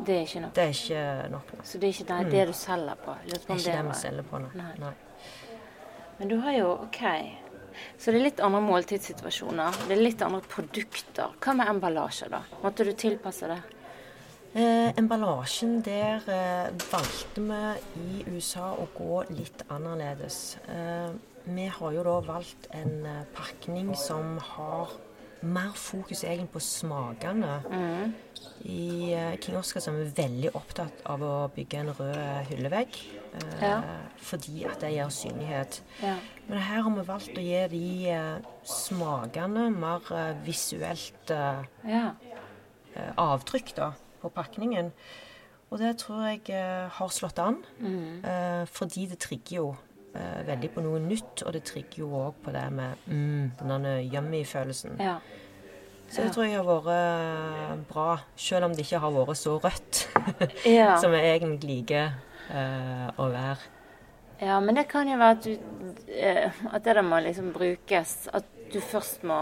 [0.05, 0.53] Det er ikke nok.
[0.55, 1.51] det er ikke nok.
[1.57, 1.63] nå.
[1.63, 3.15] Så det er ikke det, det du selger på?
[3.25, 4.51] Det er ikke det vi selger på nå.
[4.55, 4.71] Nei.
[4.79, 4.93] Nei.
[6.19, 7.01] Men du har jo OK.
[7.97, 9.75] Så det er litt andre måltidssituasjoner.
[9.87, 11.35] Det er litt andre produkter.
[11.39, 12.41] Hva med emballasje, da?
[12.63, 13.59] Måtte du tilpasse det?
[14.57, 17.59] Eh, emballasjen der eh, valgte vi
[18.01, 20.57] i USA å gå litt annerledes.
[20.67, 21.11] Eh,
[21.55, 24.91] vi har jo da valgt en eh, pakning som har
[25.41, 27.53] mer fokus egentlig på smakene.
[27.71, 28.09] Mm.
[28.67, 32.99] I eh, King Oscar så er vi veldig opptatt av å bygge en rød hyllevegg.
[33.33, 33.77] Eh, Ja.
[34.19, 35.79] Fordi at det gir synlighet.
[36.03, 36.17] Ja.
[36.49, 42.09] Men her har vi valgt å gi de eh, smakene mer eh, visuelt ja.
[43.15, 44.91] avtrykk da, på pakningen.
[45.69, 46.41] Og det tror jeg
[46.97, 48.65] har slått an, Mm.
[48.65, 49.67] fordi det trigger jo
[50.15, 51.43] eh, veldig på noe nytt.
[51.45, 54.97] Og det trigger jo òg på det med mm, den yummy-følelsen.
[54.99, 55.19] ja.
[56.09, 59.59] Så det tror jeg har vært eh, bra, selv om det ikke har vært så
[59.61, 59.99] rødt
[60.79, 60.95] ja.
[60.97, 62.15] som jeg egentlig liker
[62.49, 63.67] eh, å være.
[64.41, 68.13] Ja, men det kan jo være at, du, eh, at det der må liksom brukes
[68.33, 69.35] At du først må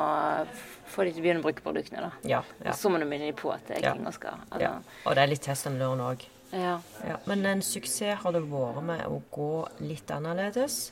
[0.89, 2.12] få de til å begynne å bruke produktene, da.
[2.27, 3.93] Ja, ja, Og så må du minne dem på at det er Ja.
[3.95, 4.39] King Oscar.
[4.60, 4.73] ja.
[5.06, 6.25] Og det er litt test and learn òg.
[6.51, 6.79] Ja.
[7.07, 9.51] Ja, men en suksess har det vært med å gå
[9.83, 10.91] litt annerledes.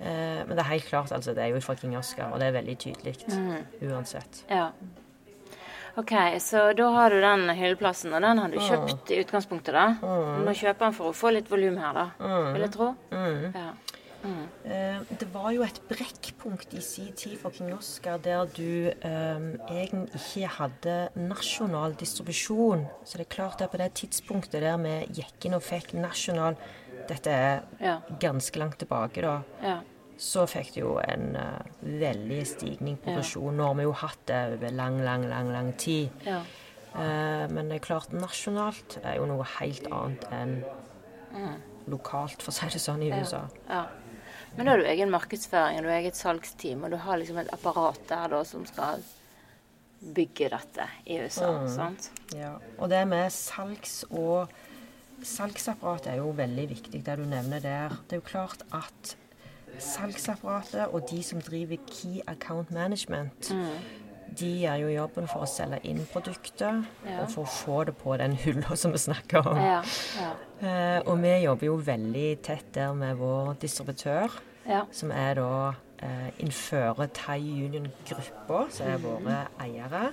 [0.00, 2.48] Eh, men det er helt klart, altså, det er jo fra King Oscar, og det
[2.50, 3.16] er veldig tydelig
[3.82, 4.44] uansett.
[4.50, 4.70] ja.
[5.96, 6.12] OK,
[6.44, 9.84] så da har du den hylleplassen, og den har du kjøpt i utgangspunktet, da.
[10.02, 12.02] Du må kjøpe den for å få litt volum her, da.
[12.52, 12.90] Vil jeg tro.
[13.08, 13.46] Mm.
[13.56, 13.70] Ja.
[14.64, 19.44] Eh, det var jo et brekkpunkt i sin tid for King Oscar der du eh,
[19.70, 22.86] egentlig ikke hadde nasjonal distribusjon.
[23.04, 26.56] Så det er klart at på det tidspunktet der vi gikk inn og fikk nasjonal
[27.06, 28.00] Dette er Ja.
[28.18, 29.42] ganske langt tilbake, da.
[29.62, 29.76] ja.
[30.18, 33.54] Så fikk det jo en uh, veldig stigning på progresjon.
[33.54, 36.08] Nå har vi jo hatt det over lang, lang, lang, lang tid.
[36.24, 36.40] ja.
[36.96, 40.54] Uh, men det er klart, nasjonalt er jo noe helt annet enn
[41.86, 43.44] lokalt, for å si det sånn, i USA.
[43.68, 43.84] ja.
[44.56, 47.38] Men da har du egen markedsføring, og du har eget salgsteam, og du har liksom
[47.42, 49.04] et apparat der da som skal
[50.16, 51.50] bygge dette i USA.
[51.68, 52.10] sant?
[52.34, 52.54] Ja.
[52.78, 54.48] Og det med salgs og
[55.24, 57.94] Salgsapparatet er jo veldig viktig, det du nevner der.
[58.04, 59.16] Det er jo klart at
[59.80, 63.48] salgsapparatet og de som driver Key Account Management,
[64.38, 67.22] de gjør jo jobben for å selge inn produktet Ja.
[67.22, 69.60] og for å få det på den hylla som vi snakker om.
[69.60, 69.82] Ja.
[70.20, 70.32] Ja.
[70.60, 74.32] Eh, og vi jobber jo veldig tett der med vår distributør,
[74.66, 74.84] ja.
[74.92, 80.12] som er da eh, innfører Thai Union-gruppa, som er våre eiere.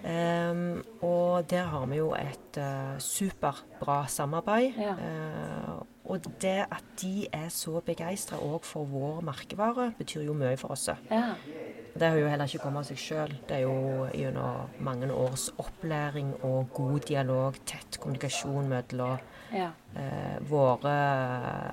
[0.00, 4.78] Um, og der har vi jo et uh, superbra samarbeid.
[4.80, 4.94] Ja.
[4.96, 10.56] Eh, og det at de er så begeistra òg for vår merkevare, betyr jo mye
[10.60, 10.88] for oss.
[11.10, 11.34] ja.
[11.90, 13.32] Det har jo heller ikke kommet av seg sjøl.
[13.48, 19.18] Det er jo gjennom mange års opplæring og god dialog, tett kommunikasjon mellom
[19.50, 19.72] ja.
[19.98, 20.94] eh, våre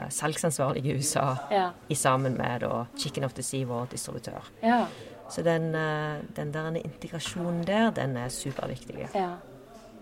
[0.10, 1.68] salgsansvarlige i USA ja.
[1.90, 4.50] i sammen med da, Chicken of the Sea, vår distributør.
[4.64, 4.86] ja.
[5.30, 9.10] Så den, eh, den der integrasjonen der, den er superviktig.
[9.14, 9.36] Ja.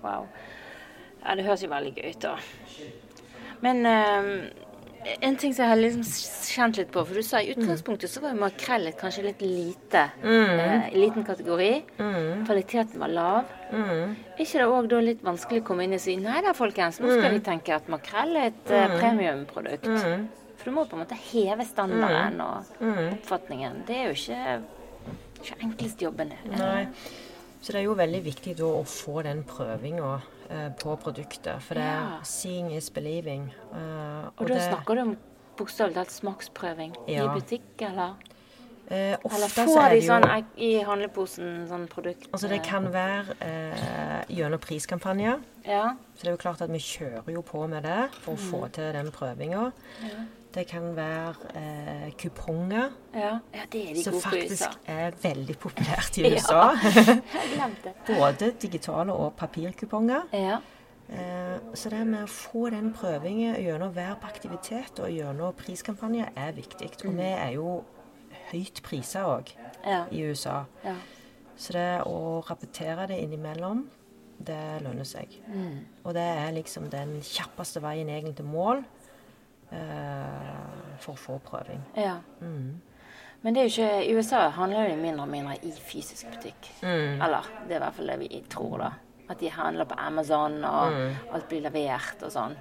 [0.03, 0.27] Wow.
[1.25, 2.35] Ja, det høres jo veldig gøy ut, da.
[3.65, 4.29] Men eh,
[5.21, 6.03] en ting som jeg har liksom
[6.49, 10.05] kjent litt på, for du sa i utgangspunktet så var jo makrell kanskje litt lite.
[10.21, 11.71] Eh, liten kategori.
[11.97, 13.51] Kvaliteten var lav.
[13.71, 14.15] Mm.
[14.35, 17.01] Er ikke det òg da litt vanskelig å komme inn og si nei da, folkens,
[17.01, 19.89] nå skal vi tenke at makrell er et uh, premiumprodukt.
[20.55, 23.83] For du må på en måte heve standarden og oppfatningen.
[23.87, 24.57] Det er jo ikke,
[25.41, 26.33] ikke enklest jobben.
[26.53, 26.85] Nei.
[27.65, 30.09] Så det er jo veldig viktig da å få den prøvinga
[30.53, 31.61] eh, på produktet.
[31.65, 32.19] For det er Ja.
[32.21, 33.49] 'seeing is believing'.
[33.73, 35.17] Eh, Og da det- snakker du om
[35.57, 37.23] bokstavelig talt smaksprøving Ja.
[37.25, 38.13] i butikk, eller?
[38.91, 42.27] eh, Eller får de jo sånn i handleposen sånn produkt?
[42.31, 45.41] Altså det kan være eh, gjennom priskampanjer.
[45.65, 45.95] Ja.
[46.15, 48.51] Så det er jo klart at vi kjører jo på med det for å Mm.
[48.51, 49.71] få til den prøvinga.
[50.55, 53.31] Det kan være eh, kuponger, ja.
[53.53, 56.23] Ja, er som faktisk er veldig populært i.
[56.31, 56.61] USA.
[56.85, 57.95] Jeg glemte det.
[58.19, 60.29] Både digitale og papirkuponger.
[60.33, 60.61] Ja.
[61.09, 66.31] Eh, så det med å få den prøvingen gjennom hver på aktivitet og gjennom priskampanjer
[66.39, 66.93] er viktig.
[67.05, 67.75] Og vi er jo
[68.53, 69.51] høyt priser òg
[69.85, 70.05] Ja.
[70.11, 70.63] i USA.
[70.85, 70.95] ja.
[71.57, 73.85] Så det å rapportere det innimellom,
[74.43, 75.37] det lønner seg.
[76.03, 78.81] Og det er liksom den kjappeste veien egentlig til mål
[80.99, 81.81] for å få prøving.
[81.95, 82.17] ja.
[82.41, 82.81] Mm.
[83.41, 86.69] Men det er jo ikke, i USA handler det mindre og mindre i fysisk butikk.
[86.81, 87.19] Mm.
[87.21, 88.87] Eller det er i hvert fall det vi tror, da.
[89.29, 91.13] At de handler på Amazon, og Mm.
[91.33, 92.55] alt blir levert og sånn.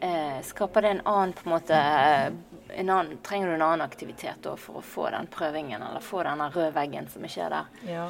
[0.00, 4.40] Eh, skaper det en annen på en måte en annen, Trenger du en annen aktivitet
[4.42, 7.64] da for å få den prøvingen, eller få denne røde veggen som ikke er der?
[7.92, 8.06] Ja.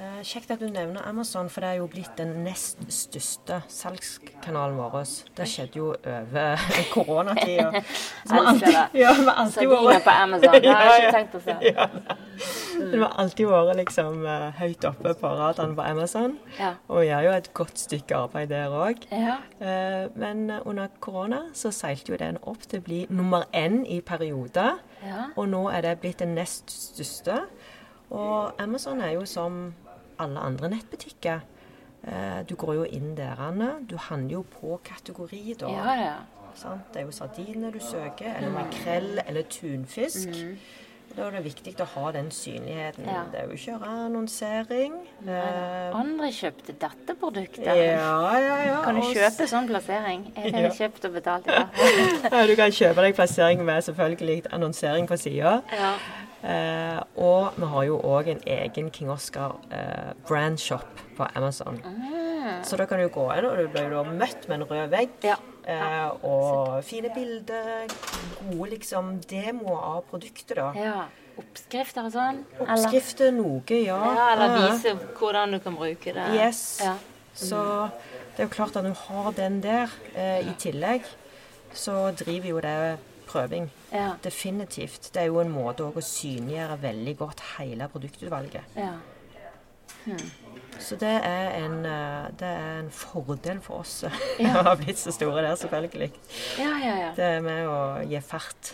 [0.00, 4.78] Eh, Kjekt at du nevner Amazon, for det er jo blitt den nest største salgskanalen
[4.78, 4.94] vår.
[5.36, 6.62] Det skjedde jo over
[6.94, 7.82] koronatida.
[8.30, 8.38] Så
[8.94, 11.66] vi har alltid vært på Amazon, det har jeg ikke tenkt på før.
[11.68, 11.88] ja.
[12.80, 16.38] Det har alltid vært liksom eh, høyt oppe på radaren på Amazon.
[16.56, 16.72] Ja.
[16.88, 19.04] Og vi gjør jo et godt stykke arbeid der òg.
[19.12, 19.36] Ja.
[20.16, 24.80] Men under korona så seilte jo den opp til å bli nummer én i perioder.
[25.04, 25.28] ja.
[25.36, 27.42] Og nå er det blitt den nest største.
[28.10, 29.60] Og Amazon er jo som
[30.20, 31.40] alle andre nettbutikker.
[32.06, 33.36] Eh, Du går jo inn der.
[33.88, 35.68] Du handler jo på kategori, da.
[35.68, 36.14] Ja, ja.
[36.54, 36.92] Sant?
[36.92, 40.28] Det er jo sardiner du søker, eller makrell eller tunfisk.
[41.16, 43.06] Da er det viktig å ha den synligheten.
[43.06, 43.22] Ja.
[43.32, 44.92] Det er jo ikke annonsering.
[45.26, 47.66] Eh, Andre kjøpte dette produktet.
[47.66, 48.76] ja, ja, ja.
[48.84, 50.28] Kan du kjøpe sånn plassering?
[50.36, 50.70] Jeg Ja.
[50.70, 51.68] kjøpt og betalt i dag.
[52.32, 55.56] Ja, du kan kjøpe deg plassering med selvfølgelig annonsering på sida.
[55.74, 55.92] Ja.
[56.40, 61.80] Eh, og vi har jo òg en egen King Oscar eh, brandshop på Amazon.
[61.84, 62.62] Mm.
[62.64, 65.16] Så da kan du gå inn, og du blir jo møtt med en rød vegg.
[65.26, 65.36] Ja.
[65.68, 67.90] Eh, og fine bilder,
[68.40, 70.70] gode liksom demoer av produktet, da.
[70.76, 71.00] ja.
[71.40, 72.40] Oppskrifter og sånn?
[72.60, 73.96] Oppskrifter, noe, ja.
[73.96, 76.26] ja, eller vise hvordan du kan bruke det.
[76.36, 76.80] Yes.
[76.84, 76.96] Ja.
[77.38, 77.60] Så
[78.34, 81.06] det er jo klart at du har den der eh, i tillegg,
[81.72, 82.76] så driver jo det
[83.30, 83.70] prøving.
[83.94, 84.10] Ja.
[84.24, 85.10] Definitivt.
[85.14, 88.76] Det er jo en måte å synliggjøre veldig godt hele produktutvalget.
[88.76, 88.92] ja.
[90.80, 93.98] Så det er en, eh, det er en fordel for oss
[94.40, 94.54] Ja.
[94.56, 96.08] å ha blitt så store der, selvfølgelig.
[96.58, 97.10] Ja, ja, ja.
[97.16, 98.70] Det er med å gi fart.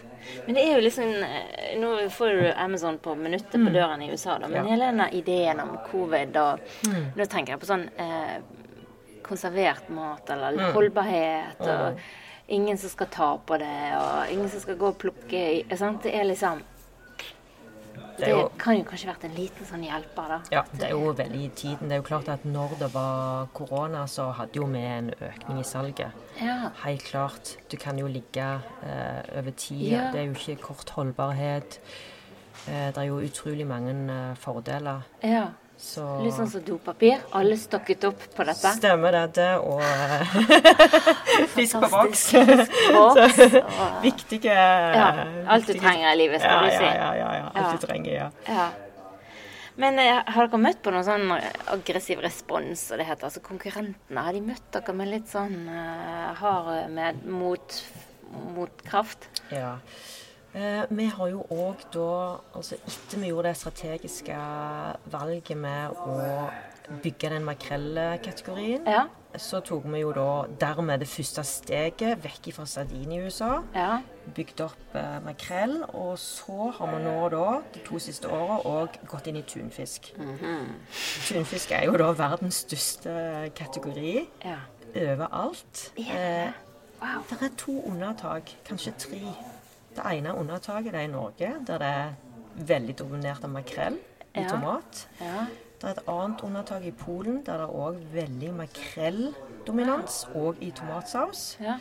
[0.46, 4.10] Men det er jo liksom eh, Nå får du Amazon på minuttet på døren i
[4.12, 4.68] USA, da, men Ja.
[4.70, 6.62] hele denne ideen om covid og
[7.18, 8.38] Nå tenker jeg på sånn eh,
[9.26, 11.98] konservert mat eller holdbarhet og
[12.48, 15.44] ingen som skal ta på det, og ingen som skal gå og plukke
[15.76, 16.02] sant?
[16.02, 16.62] Det er liksom
[18.16, 20.38] Det Det er kan jo kanskje vært en liten sånn hjelper, da.
[20.50, 21.88] Ja, det er jo veldig i tiden.
[21.88, 25.60] Det er jo klart at når det var korona, så hadde jo vi en økning
[25.60, 26.16] i salget.
[26.40, 26.70] Ja.
[26.84, 27.58] Helt klart.
[27.68, 28.46] Du kan jo ligge
[28.82, 29.90] eh, over tid.
[29.92, 30.10] Ja.
[30.12, 31.78] Det er jo ikke kort holdbarhet.
[32.68, 35.04] Eh, det er jo utrolig mange eh, fordeler.
[35.22, 35.48] ja.
[35.76, 37.20] Så Litt sånn som dopapir.
[37.36, 38.72] Alle stokket opp på dette.
[38.78, 39.24] Stemmer det.
[39.36, 39.82] det og
[41.56, 42.24] fisk på boks.
[44.06, 45.10] Viktige Ja,
[45.52, 46.88] alt du trenger i livet, skal ja, du si.
[46.88, 47.30] Ja, ja, ja.
[47.44, 47.52] ja.
[47.60, 48.28] Alt du trenger, ja.
[48.48, 48.66] Ja.
[49.76, 51.32] Men eh, har dere møtt på noen sånn
[51.74, 54.22] aggressiv respons, som det heter altså konkurrentene?
[54.24, 57.76] Har de møtt dere med litt sånn uh, hard med mot,
[59.52, 59.76] Ja.
[60.56, 62.06] Eh, vi har jo òg da,
[62.56, 64.36] altså etter vi gjorde det strategiske
[65.12, 66.14] valget med å
[67.04, 69.02] bygge den makrellkategorien, Ja.
[69.36, 73.58] så tok vi jo da dermed det første steget vekk fra sardin i USA.
[73.74, 73.98] Ja.
[74.34, 78.96] Bygd opp eh, makrell, og så har vi nå da de to siste åra òg
[79.12, 80.14] gått inn i tunfisk.
[81.28, 84.14] Tunfisk er jo da verdens største kategori
[84.44, 84.56] ja.
[84.94, 85.90] overalt.
[85.98, 86.46] Er?
[86.46, 86.62] Eh,
[86.96, 87.26] Wow.
[87.28, 89.18] det er to unntak, kanskje tre.
[89.96, 92.10] Det ene unntaket er i Norge, der det er
[92.68, 93.96] veldig dominert av makrell
[94.34, 94.48] i Ja.
[94.48, 95.06] tomat.
[95.20, 95.46] Ja.
[95.80, 100.70] Det er et annet unntak i Polen, der det er òg veldig makrelldominans, òg i
[100.70, 101.56] tomatsaus.
[101.60, 101.78] ja.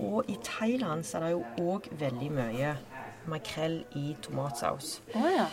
[0.00, 2.76] Og i Thailand så er det jo òg veldig mye
[3.26, 5.00] makrell i tomatsaus.
[5.14, 5.46] Oh, ja.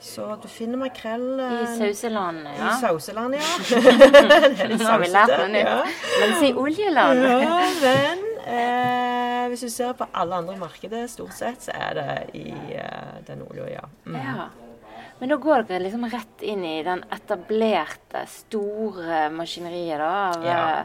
[0.00, 2.72] Så du finner makrell I sauseland, sauselandet, i ja.
[2.80, 3.40] sauseland, ja.
[4.50, 5.76] det er litt sausete, ja.
[6.18, 7.22] Men si oljeland.
[7.22, 9.11] Ja, men eh,
[9.48, 13.42] hvis du ser på alle andre markeder, stort sett, så er det i eh, den
[13.50, 13.84] olja, ja.
[14.06, 14.16] Mm.
[14.20, 14.48] Ja.
[15.20, 20.80] Men da går dere liksom rett inn i den etablerte, store maskineriet da, av Ja.
[20.80, 20.84] eh,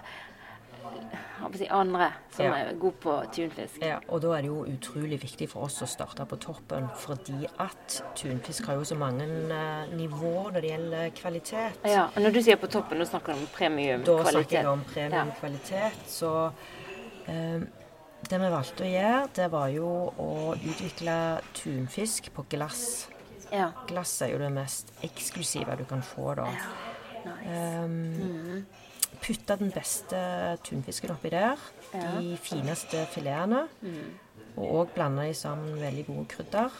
[1.57, 2.53] si andre som Ja.
[2.55, 3.81] er gode på tunfisk.
[3.81, 7.47] Ja, og da er det jo utrolig viktig for oss å starte på toppen, fordi
[7.59, 11.73] at tunfisk har jo så mange eh, nivåer når det gjelder kvalitet.
[11.85, 14.23] Ja, og Når du sier på toppen, da snakker du om premiumkvalitet?
[14.25, 16.05] Da snakker jeg om premiumkvalitet.
[16.07, 16.51] Så
[17.27, 17.61] eh,
[18.29, 21.17] det vi valgte å gjøre, det var jo å utvikle
[21.55, 23.07] tunfisk på glass.
[23.53, 23.69] Ja.
[23.87, 26.47] Glass er jo det mest eksklusive du kan få, da.
[27.27, 27.83] Nice.
[27.83, 28.65] Um,
[29.23, 30.19] putte den beste
[30.67, 31.61] tunfisken oppi der.
[31.93, 32.15] Ja.
[32.19, 33.65] De fineste filetene.
[34.57, 36.77] Og òg blande de sammen veldig gode krydder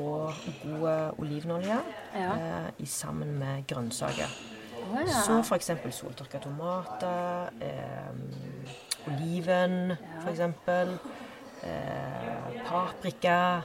[0.00, 0.32] og
[0.62, 1.76] god olivenolje
[2.16, 2.30] Ja.
[2.72, 4.32] eh, sammen med grønnsaker.
[4.82, 5.20] Oh, ja.
[5.22, 5.70] Så f.eks.
[5.94, 8.08] soltørka tomater, eh,
[9.10, 10.40] oliven f.eks.
[11.62, 13.62] Eh, paprika.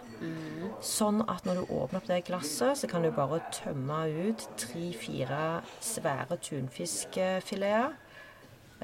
[0.86, 5.63] Sånn at når du åpner opp det glasset, så kan du bare tømme ut tre-fire
[5.82, 7.95] svære tunfiskfileter.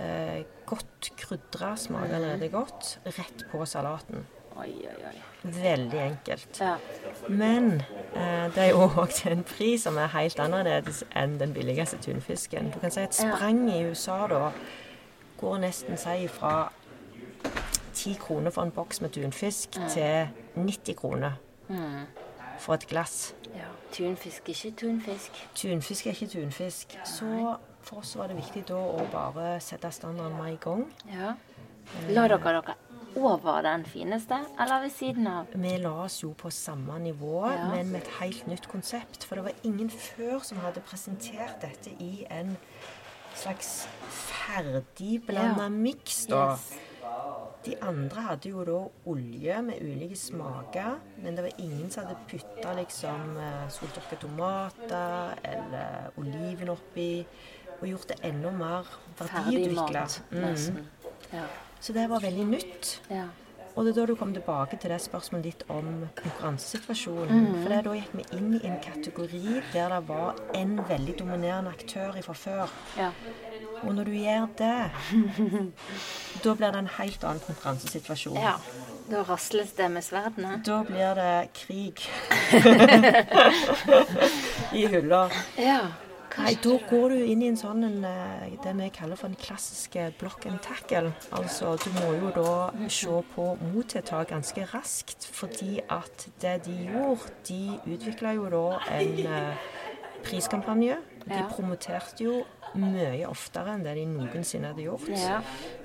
[0.02, 2.98] Eh, godt krydra, smaker allerede godt.
[3.06, 4.26] Rett på salaten.
[4.58, 5.16] Oi, oi, oi.
[5.44, 6.60] Veldig enkelt.
[6.62, 6.76] Ja.
[7.28, 7.82] Men
[8.16, 12.72] eh, det er jo òg en pris som er helt annerledes enn den billigste tunfisken.
[12.74, 14.44] Du kan si at sprang spranget i USA da
[15.44, 16.54] går nesten si fra
[17.94, 21.32] 10 kroner for en boks med tunfisk til 90 kroner
[21.70, 22.06] Mm.
[22.60, 23.34] for et glass.
[23.56, 23.68] ja.
[23.94, 25.32] Tunfisk, ikke tunfisk.
[25.56, 26.98] Tunfisk er ikke tunfisk.
[27.06, 30.86] Så for oss var det viktig da å bare sette standarden med i gang.
[31.14, 31.34] Ja.
[32.10, 32.74] La dere dere
[33.16, 35.46] over den fineste, eller ved siden av?
[35.56, 37.68] Vi la oss jo på samme nivå, Ja.
[37.76, 39.24] men med et helt nytt konsept.
[39.26, 42.58] For det var ingen før som hadde presentert dette i en
[43.36, 45.70] slags ferdigblanda Ja.
[45.70, 46.26] miks.
[46.28, 46.52] da.
[46.52, 46.72] Yes.
[47.66, 52.18] De andre hadde jo da olje med ulike smaker, men det var ingen som hadde
[52.28, 57.26] putta liksom eh, soltørka tomater eller oliven oppi.
[57.82, 58.86] Og gjort det enda mer
[59.20, 60.08] verdiutvikla.
[60.32, 60.86] Mm.
[61.34, 61.46] Ja.
[61.82, 63.00] Så det var veldig nytt.
[63.10, 63.28] ja.
[63.76, 65.88] Og det er da du kom tilbake til det spørsmålet ditt om
[66.20, 67.48] konkurransesituasjonen.
[67.48, 67.56] Mm.
[67.64, 71.74] For det da gikk vi inn i en kategori der det var en veldig dominerende
[71.74, 72.74] aktør fra før.
[72.98, 73.10] ja.
[73.84, 74.92] Og når du gjør det,
[76.44, 78.38] da blir det en helt annen konkurransesituasjon.
[78.40, 78.54] Ja.
[79.12, 80.62] Da rasles det med sverdene.
[80.66, 82.00] Da blir det krig
[84.80, 85.26] i hylla.
[85.60, 85.80] Ja.
[86.34, 89.38] Nei, da går du inn i en sånn en, eh, det vi kaller for en
[89.38, 91.14] klassiske block and tackle.
[91.32, 97.30] Altså, du må jo da se på mottiltak ganske raskt, fordi at det de gjorde,
[97.48, 98.66] de utvikla jo da
[98.98, 99.70] en eh,
[100.26, 100.98] priskampanje.
[101.24, 102.42] De promoterte jo
[102.76, 105.08] mye oftere enn det de noensinne hadde gjort.
[105.14, 105.40] Ja.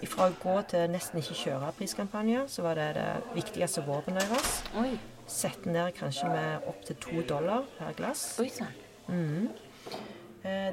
[0.09, 4.61] Fra å gå til nesten ikke kjøre priskampanje, så var det det viktigste våpenet deres.
[4.81, 4.93] Oi.
[5.29, 8.31] Sette ned kanskje med opptil to dollar per glass.
[8.41, 8.73] Oi sann.
[9.13, 9.69] Eh,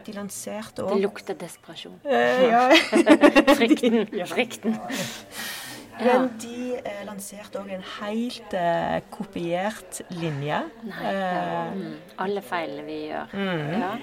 [0.05, 1.99] De lanserte Det lukter desperasjon.
[2.05, 2.63] Eh, ja.
[3.59, 4.07] Frykten.
[4.33, 4.77] Frykten.
[5.95, 6.17] Ja.
[6.19, 10.63] Men de eh, lanserte òg en helt eh, kopiert linje.
[10.83, 11.03] Nei.
[11.11, 11.93] Eh, Mm.
[12.21, 13.31] Alle feilene vi gjør.
[13.33, 13.71] Mm.
[13.81, 13.93] Ja.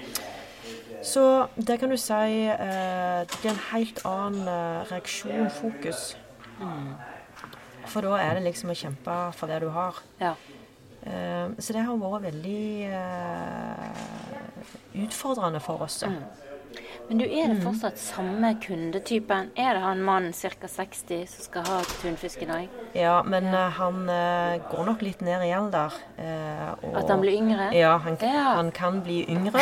[1.03, 1.21] så
[1.57, 2.13] det kan du si
[2.47, 6.15] eh, Det blir en helt annen eh, reaksjon, fokus.
[6.59, 6.91] Mm.
[7.91, 10.01] For da er det liksom å kjempe for det du har.
[10.21, 10.33] ja.
[11.03, 14.22] Eh, så det har vært veldig eh,
[14.93, 16.03] utfordrende for oss.
[16.03, 16.21] Mm.
[17.09, 19.49] Men du, er det fortsatt samme kundetypen?
[19.59, 20.67] Er det han mannen ca.
[20.71, 22.69] 60 som skal ha tunfisk i dag?
[22.95, 23.65] Ja, men ja.
[23.77, 25.93] han uh, går nok litt ned i alder.
[26.17, 27.69] Uh, og- At han blir yngre?
[27.75, 28.55] Ja, han, Ja.
[28.55, 29.59] han kan bli yngre.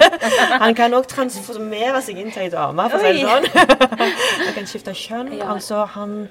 [0.64, 3.48] han kan òg transformere seg inn til ei dame, for å si det sånn.
[4.44, 5.32] han kan skifte kjønn.
[5.40, 5.54] Ja.
[5.56, 6.28] Altså, han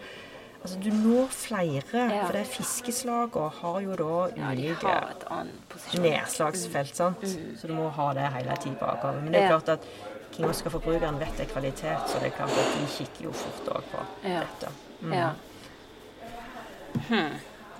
[0.63, 2.25] Altså, du når flere, Ja.
[2.25, 4.93] for det fiskeslagene har jo da ulike
[5.69, 6.01] posisjon.
[6.01, 7.17] nedslagsfelt, sant.
[7.59, 9.21] Så du må ha det hele tida bakover.
[9.21, 9.51] Men det er Mm.
[9.51, 9.59] Ja.
[9.59, 9.87] klart at
[10.31, 13.75] King Oscar-forbrukeren vet det er kvalitet, så det er klart at de kikker jo fort
[13.75, 14.39] òg på Ja.
[14.39, 14.71] dette.
[15.01, 15.13] Mm.
[15.13, 15.29] Ja.
[17.09, 17.33] Hmm.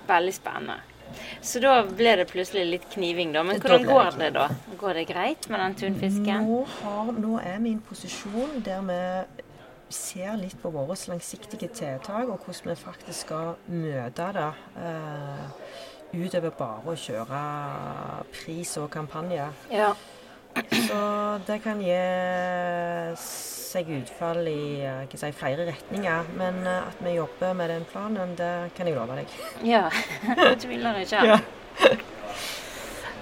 [0.07, 0.79] Veldig spennende.
[1.41, 3.43] Så da ble det plutselig litt kniving, da.
[3.43, 4.47] Men hvordan går det, da?
[4.79, 6.47] Går det greit med den tunfisken?
[6.47, 9.42] Nå, har, nå er min posisjon der vi
[9.89, 14.49] ser litt på våre langsiktige tiltak, og hvordan vi faktisk skal møte det.
[14.79, 15.45] Eh,
[16.13, 17.43] utover bare å kjøre
[18.33, 19.47] pris og kampanje.
[19.73, 19.93] Ja.
[20.53, 20.99] Så
[21.47, 21.97] det kan gi
[23.17, 26.29] seg utfall i eh, si, flere retninger.
[26.37, 29.37] Men eh, at vi jobber med den planen, det kan jeg love deg.
[29.73, 29.87] Ja.
[30.37, 31.25] det tviler ikke.
[31.33, 31.39] Ja.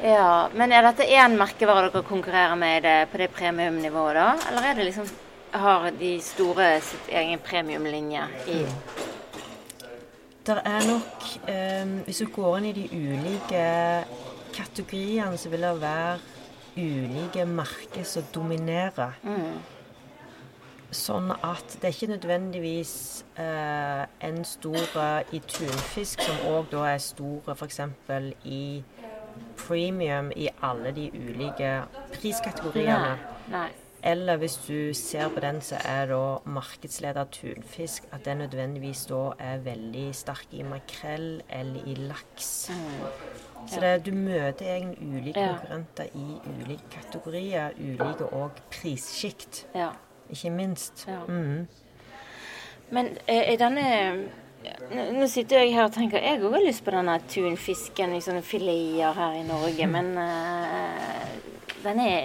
[0.02, 4.32] Ja, Men er dette én merkevare dere konkurrerer med på det premiumnivået, da?
[4.50, 5.06] Eller er det liksom
[5.54, 8.60] har de store sitt egen premiumlinje i
[10.48, 13.66] Det er nok um, Hvis du går inn i de ulike
[14.56, 16.18] kategoriene, så vil det være
[16.78, 19.20] ulike merker som dominerer.
[19.24, 19.62] mm.
[20.92, 22.94] Sånn at det er ikke nødvendigvis
[23.40, 27.80] eh, en stor eh, i tunfisk, som òg da er stor f.eks.
[28.44, 28.84] i
[29.56, 31.70] premium i alle de ulike
[32.12, 33.16] priskategoriene.
[33.48, 33.56] Nei.
[33.56, 33.70] Nei.
[34.04, 39.32] Eller hvis du ser på den så er da markedsleder tunfisk, at den nødvendigvis da
[39.40, 42.72] er veldig sterk i makrell eller i laks.
[43.70, 45.48] Så det, du møter egentlig ulike Ja.
[45.54, 49.90] konkurrenter i ulike kategorier, ulike og prissjikt Ja.
[50.30, 51.06] ikke minst.
[51.08, 51.20] Ja.
[51.28, 51.68] Mm.
[52.90, 54.30] Men i er denne
[54.92, 58.22] nå, nå sitter jeg her og tenker jeg òg har lyst på denne tunfisken i
[58.24, 61.26] sånne fileter her i Norge, men uh,
[61.84, 62.22] den er,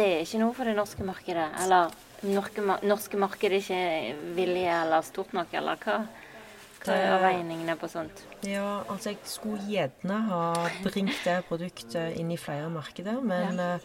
[0.00, 1.46] det er ikke noe for det norske markedet?
[1.64, 1.92] Eller
[2.24, 6.00] norske, norske markedet er ikke villige eller stort nok, eller hva?
[6.80, 8.22] Hva er Det- avveiningene på sånt?
[8.48, 10.44] Ja, altså jeg skulle gjerne ha
[10.82, 13.78] bringt det produktet inn i flere markeder, men eh,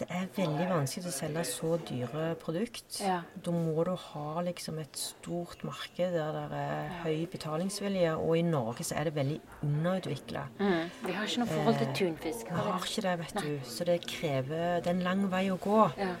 [0.00, 3.00] det er veldig vanskelig å selge så dyre produkt.
[3.04, 3.18] Ja.
[3.44, 8.44] Da må du ha liksom et stort marked der det er høy betalingsvilje, og i
[8.46, 10.46] Norge så er det veldig underutvikla.
[10.58, 10.90] Mm.
[11.04, 12.50] Vi har ikke noe forhold til tunfisk.
[12.50, 15.58] Vi har ikke det, vet du, så det krever Det er en lang vei å
[15.60, 15.80] gå.
[16.00, 16.14] Ja.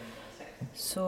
[0.76, 1.04] Så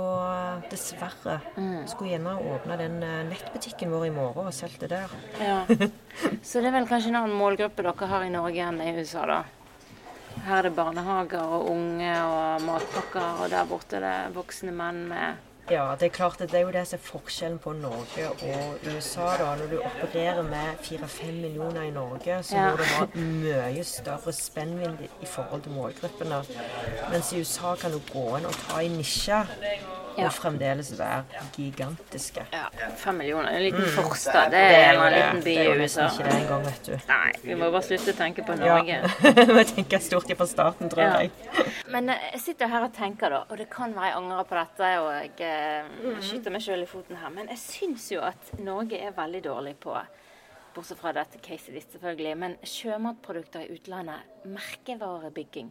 [0.73, 1.37] dessverre.
[1.53, 1.89] dessverre.
[1.91, 5.12] Skulle gjerne åpna den eh, nettbutikken vår i morgen og solgt det der.
[5.41, 5.59] Ja.
[6.49, 9.27] Så det er vel kanskje en annen målgruppe dere har i Norge enn i USA,
[9.29, 9.43] da?
[10.43, 15.05] Her er det barnehager og unge og matpakker, og der borte er det voksne menn
[15.11, 18.24] med Ja, det er klart at det er jo det som er forskjellen på Norge
[18.30, 19.28] og USA.
[19.38, 19.54] da.
[19.56, 22.70] Når du opererer med 4-5 millioner i Norge, så Ja.
[22.70, 26.42] må du ha mye større spennvidde i- i forhold til målgruppene.
[27.12, 29.46] Mens i USA kan du gå inn og ta i nisjer
[30.18, 30.24] Ja.
[30.26, 31.24] og fremdeles være
[31.56, 32.44] gigantiske.
[32.52, 32.64] ja,
[32.96, 33.48] fem millioner.
[33.48, 34.50] En liten forstad.
[34.50, 36.06] Det er en liten by liten by Det er i USA.
[36.08, 36.92] ikke det engang, vet du.
[37.08, 38.76] Nei, vi må bare slutte å tenke på Ja.
[38.76, 39.02] Norge.
[39.58, 41.18] Vi tenker stort fra starten, tror Ja.
[41.18, 41.30] jeg.
[41.88, 44.54] Men eh, jeg sitter her og tenker, da, og det kan være jeg angrer på
[44.58, 48.53] dette, og jeg eh, skyter meg sjøl i foten her, men jeg syns jo at
[48.62, 49.96] Norge er veldig dårlig på
[50.72, 52.36] Bortsett fra dette caset ditt, selvfølgelig.
[52.40, 55.68] Men sjømatprodukter i utlandet, merkevarebygging.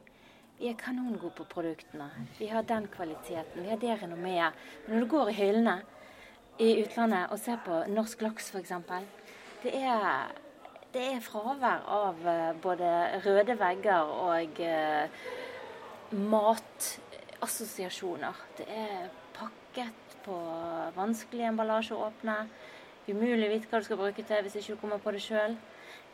[0.59, 2.11] Vi er kanongode på produktene.
[2.37, 4.61] Vi har den kvaliteten, vi har det renommeet.
[4.85, 5.75] Men når du går i hyllene
[6.61, 8.77] i utlandet og ser på norsk laks, f.eks.,
[9.63, 10.29] det er
[10.91, 15.07] det er fravær av eh, både røde vegger og eh,
[16.11, 18.33] matassosiasjoner.
[18.57, 19.09] Det er
[19.71, 20.35] pakket på
[20.95, 22.45] vanskelig emballasje å åpne.
[23.07, 25.55] Umulig å vite hva du skal bruke til hvis ikke du kommer på det sjøl.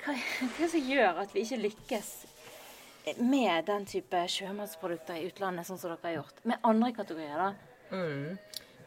[0.03, 0.15] Hva
[0.57, 2.11] hva som gjør at vi ikke lykkes
[3.23, 6.43] med den type sjømatsprodukter i utlandet, sånn som dere har gjort?
[6.45, 7.49] Med andre kategorier, da.
[7.95, 8.37] Mm.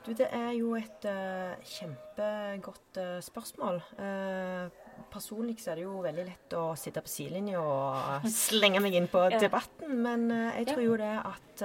[0.04, 3.82] Du, det er jo et uh, kjempegodt uh, spørsmål.
[3.98, 8.96] Uh, personlig så er det jo veldig lett å sitte på sidelinja og slenge meg
[8.96, 9.40] inn på Ja.
[9.42, 11.64] debatten, men jeg tror jo det at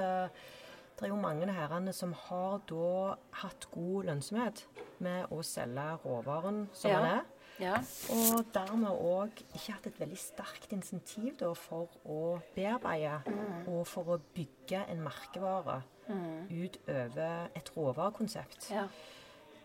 [0.96, 4.66] det er jo mange herrene som har da hatt god lønnsomhet
[5.04, 7.00] med å selge råvaren som Ja.
[7.02, 7.24] den er.
[7.60, 7.76] Ja.
[8.12, 13.22] Og dermed òg ikke hatt et veldig sterkt insentiv da, for å bearbeide
[13.68, 15.82] og for å bygge en merkevare
[16.50, 18.72] utover et råvarekonsept.
[18.72, 18.88] ja.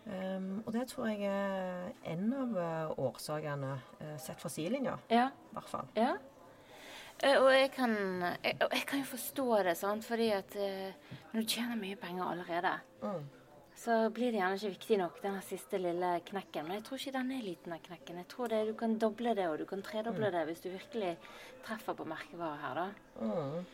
[0.05, 5.27] Um, og det tror jeg er en av eh, årsakene, eh, sett fra sidelinja ja.
[5.29, 5.91] i hvert fall.
[5.95, 6.15] Ja.
[7.23, 7.91] Eh, Og jeg kan,
[8.43, 10.05] jeg, jeg kan jo forstå det, sant?
[10.05, 10.93] fordi at eh,
[11.33, 13.23] når du tjener mye penger allerede, Mm.
[13.75, 16.67] så blir det gjerne ikke viktig nok, den siste lille knekken.
[16.67, 18.17] Men jeg tror ikke den er liten, den knekken.
[18.17, 21.17] Jeg tror det, du kan doble det, og du kan tredoble det hvis du virkelig
[21.65, 22.89] treffer på merkevarer her, da.
[23.25, 23.65] Mm.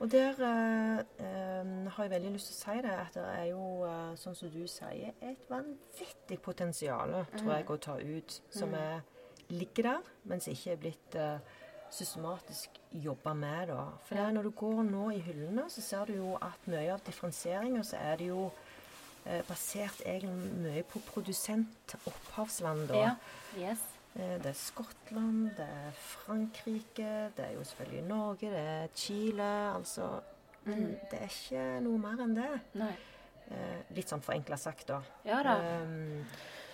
[0.00, 3.44] Og der eh, eh, har jeg veldig lyst til å si det, at det er
[3.52, 8.74] jo, eh, sånn som du sier, et vanvittig potensial, tror jeg, å ta ut, som
[8.74, 9.00] er,
[9.48, 11.38] ligger der, men som ikke er blitt eh,
[11.96, 13.72] systematisk jobbe med.
[13.72, 13.82] Da.
[14.06, 17.02] For er når du går nå i hyllene, så ser du jo at mye av
[17.06, 18.46] differensieringa så er det jo
[19.24, 22.88] eh, basert egentlig mye på produsentopphavsland.
[22.92, 23.02] da.
[23.02, 23.14] Ja.
[23.58, 23.84] Yes.
[24.14, 29.52] Eh, Det er Skottland, det er Frankrike, det er jo selvfølgelig Norge, det er Chile.
[29.74, 30.20] Altså
[30.64, 30.96] mm.
[31.10, 32.52] det er ikke noe mer enn det.
[32.80, 32.94] Nei.
[33.46, 35.02] Eh, litt sånn forenkla sagt, da.
[35.24, 35.58] Ja da.
[35.60, 36.65] Så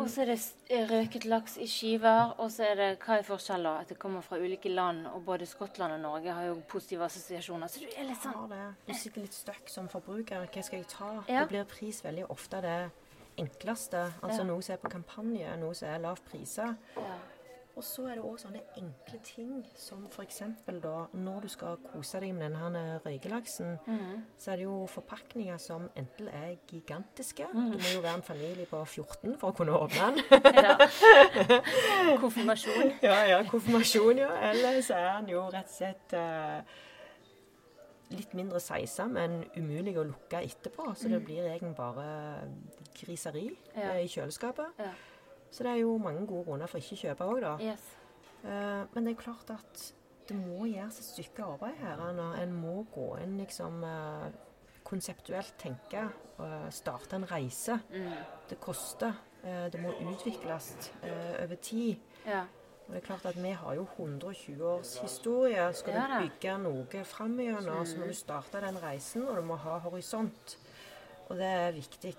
[0.00, 3.82] Og så er det røket laks i skiver, og så er det hva er forskjellen?
[3.82, 7.68] At det kommer fra ulike land, og både Skottland og Norge har jo positive assosiasjoner.
[7.68, 8.62] Så du er litt sånn ja, det.
[8.88, 10.46] Du sitter litt støkk som forbruker.
[10.48, 11.10] Hva skal jeg ta?
[11.28, 11.44] Ja.
[11.44, 12.78] Det blir pris veldig ofte det
[13.36, 14.06] enkleste.
[14.22, 14.48] Altså Ja.
[14.48, 16.76] noe som er på kampanje, noe som er lav priser.
[16.96, 17.16] ja.
[17.76, 20.38] Og så er det òg sånne enkle ting som f.eks.
[20.80, 24.22] da når du skal kose deg med denne røykelaksen, mm.
[24.40, 27.66] så er det jo forpakninger som enten er gigantiske mm.
[27.74, 30.40] Du må jo være en familie på 14 for å kunne åpne den.
[30.64, 32.16] ja.
[32.22, 32.94] Konfirmasjon.
[33.04, 34.30] ja, ja, konfirmasjon, ja.
[34.50, 36.78] Eller så er den jo rett og slett uh,
[38.16, 40.94] litt mindre seisa, men umulig å lukke etterpå.
[40.96, 42.08] Så det blir egentlig bare
[42.96, 43.92] griseri Ja.
[43.92, 44.80] eh, i kjøleskapet.
[44.80, 44.94] Ja.
[45.56, 47.52] Så det er jo mange gode grunner for ikke å kjøpe òg, da.
[47.64, 47.84] Yes.
[48.42, 49.84] Uh, men det er klart at
[50.28, 52.02] det må gjøres et stykke arbeid her.
[52.18, 54.26] Når en må gå inn liksom uh,
[54.84, 56.04] konseptuelt tenke
[56.36, 57.78] og starte en reise.
[57.88, 58.12] Mm.
[58.50, 59.24] Det koster.
[59.46, 60.72] Det må utvikles
[61.06, 62.00] over tid.
[62.26, 62.40] Ja.
[62.86, 65.72] Og det er klart at Vi har jo 120 års historie.
[65.74, 67.86] Skal Ja du bygge noe framover, mm.
[67.86, 70.58] så må du starte den reisen, og du må ha horisont.
[71.28, 72.14] Og det er viktig.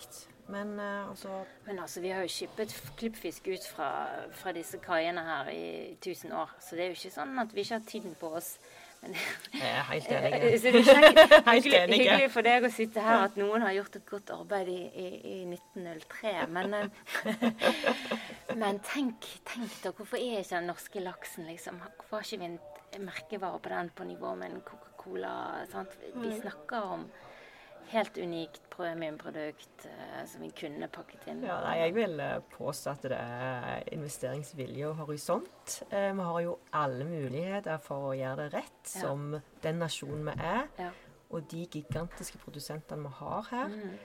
[0.47, 3.91] Men uh, altså Men altså, vi har jo skippet klippfisk ut fra,
[4.31, 5.67] fra disse kaiene her i
[5.99, 8.57] 1000 år, så det er jo ikke sånn at vi ikke har tiden på oss.
[9.01, 9.13] Men,
[9.53, 10.55] jeg er helt enig.
[10.61, 13.99] Så det er kjekt, hyggelig, hyggelig, for deg å sitte her at noen har gjort
[13.99, 16.33] et godt arbeid i, i, i 1903.
[16.55, 16.73] Men,
[18.61, 22.49] men tenk, tenk da, hvorfor er ikke den norske laksen liksom Hvorfor har ikke vi
[22.97, 25.35] en merkevare på den på nivå med en Coca-Cola?
[26.17, 27.07] Vi snakker om
[27.91, 31.43] helt unikt premiumprodukt uh, som vi kunne pakket inn?
[31.47, 35.77] Ja, nei, jeg vil uh, påstå at det er investeringsvilje og horisont.
[35.88, 39.01] Eh, vi har jo alle muligheter for å gjøre det rett ja.
[39.01, 40.67] som den nasjonen vi er.
[40.79, 40.91] Ja.
[41.35, 43.97] Og de gigantiske produsentene vi har her, mm.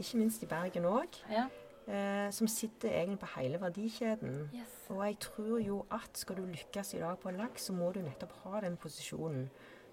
[0.00, 1.20] ikke minst i Bergen òg.
[1.30, 1.48] Ja.
[2.30, 4.36] som sitter egentlig på hele verdikjeden.
[4.54, 4.74] Yes.
[4.94, 7.98] Og jeg tror jo at skal du lykkes i dag på laks, så må du
[8.04, 9.48] nettopp ha den posisjonen.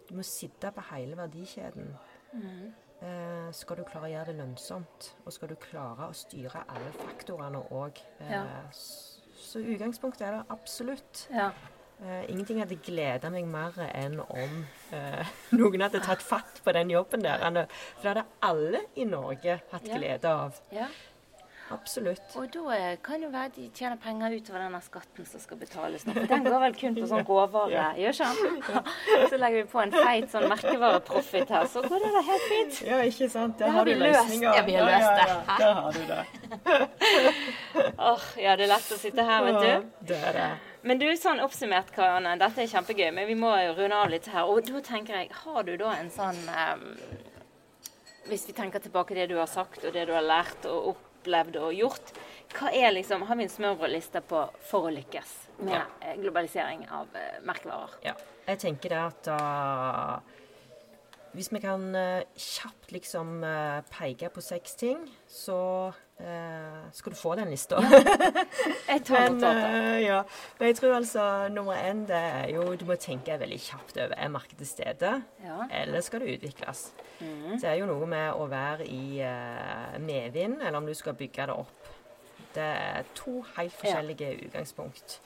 [0.05, 1.89] Du må sitte på hele verdikjeden.
[2.31, 2.69] Mm
[3.05, 6.93] eh, skal du klare å gjøre det lønnsomt, og skal du klare å styre alle
[6.99, 7.99] faktorene òg.
[8.19, 8.45] Eh, ja.
[9.39, 11.27] Så utgangspunktet er det absolutt.
[11.33, 11.51] Ja.
[11.99, 14.59] Eh, ingenting hadde gleda meg mer enn om
[14.95, 17.43] eh, noen hadde tatt fatt på den jobben der.
[17.99, 20.61] For det hadde alle i Norge hatt glede av.
[20.71, 20.87] Ja.
[21.71, 22.21] Absolutt.
[22.39, 26.15] Og da kan jo være de tjener penger utover denne skatten som skal betales nå.
[26.17, 27.89] For den går vel kun på sånn råvare, ja.
[27.99, 28.15] gjør
[28.57, 29.27] ikke den?
[29.29, 32.79] Så legger vi på en feit sånn merkevareprofitt her, så går det da helt fint.
[32.89, 33.59] Ja, ikke sant.
[33.59, 34.49] Der har, har du løsninger.
[34.49, 35.27] Ja, vi har løst det.
[35.29, 36.23] Ja, ja, Der har du det.
[37.99, 39.89] Åh, oh, ja, det er lett å sitte her, vet du.
[40.09, 40.49] Det er det.
[40.89, 44.29] Men du, sånn oppsummert, Karianne, dette er kjempegøy, men vi må jo runde av litt
[44.31, 44.47] her.
[44.47, 46.87] Og da tenker jeg, har du da en sånn um,
[48.29, 51.08] Hvis vi tenker tilbake det du har sagt, og det du har lært, og opp
[51.19, 52.13] opplevd og gjort.
[52.55, 55.85] Hva er liksom, Har vi en smørbrødliste på for å lykkes med ja.
[56.01, 57.99] Eh, globalisering av uh, merkevarer?
[58.07, 58.15] Ja.
[58.49, 60.38] Jeg tenker det at uh,
[61.33, 65.59] hvis vi kan uh, kjapt liksom uh, peke på seks ting, så
[65.93, 67.81] uh, skal du få den lista.
[67.83, 67.99] Ja.
[68.93, 69.97] Jeg tar notater.
[70.01, 70.21] ja.
[70.59, 71.23] Men jeg tror altså
[71.53, 75.11] nummer én det er jo Du må tenke veldig kjapt over er markedet til stede,
[75.43, 75.57] ja.
[75.81, 76.91] eller skal det utvikles.
[77.19, 77.59] Mm.
[77.61, 79.21] Det er jo noe med å være i
[80.01, 81.93] medvind, eller om du skal bygge det opp.
[82.55, 84.47] Det er to helt forskjellige ja.
[84.47, 85.19] utgangspunkt.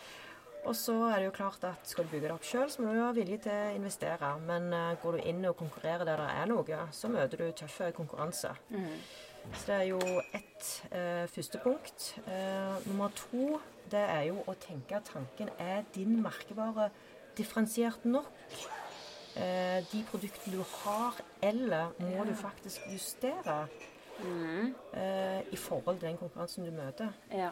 [0.64, 2.94] Og så er det jo klart at skal du bygge det opp sjøl, så må
[2.94, 4.30] du være villig til å investere.
[4.48, 7.92] Men uh, går du inn og konkurrerer der det er noe, så møter du tøffe
[7.96, 8.54] konkurranse.
[8.72, 8.94] Mm.
[9.52, 10.00] Så det er jo
[10.40, 12.14] ett uh, første punkt.
[12.30, 13.60] Uh, nummer to
[13.92, 16.90] det er jo å tenke at tanken er din merkevare
[17.38, 18.32] differensiert nok?
[19.34, 22.26] de produktene du har, eller må ja.
[22.28, 23.64] du faktisk justere
[24.22, 24.68] mm.
[25.50, 27.16] i forhold til den konkurransen du møter?
[27.34, 27.48] Ja.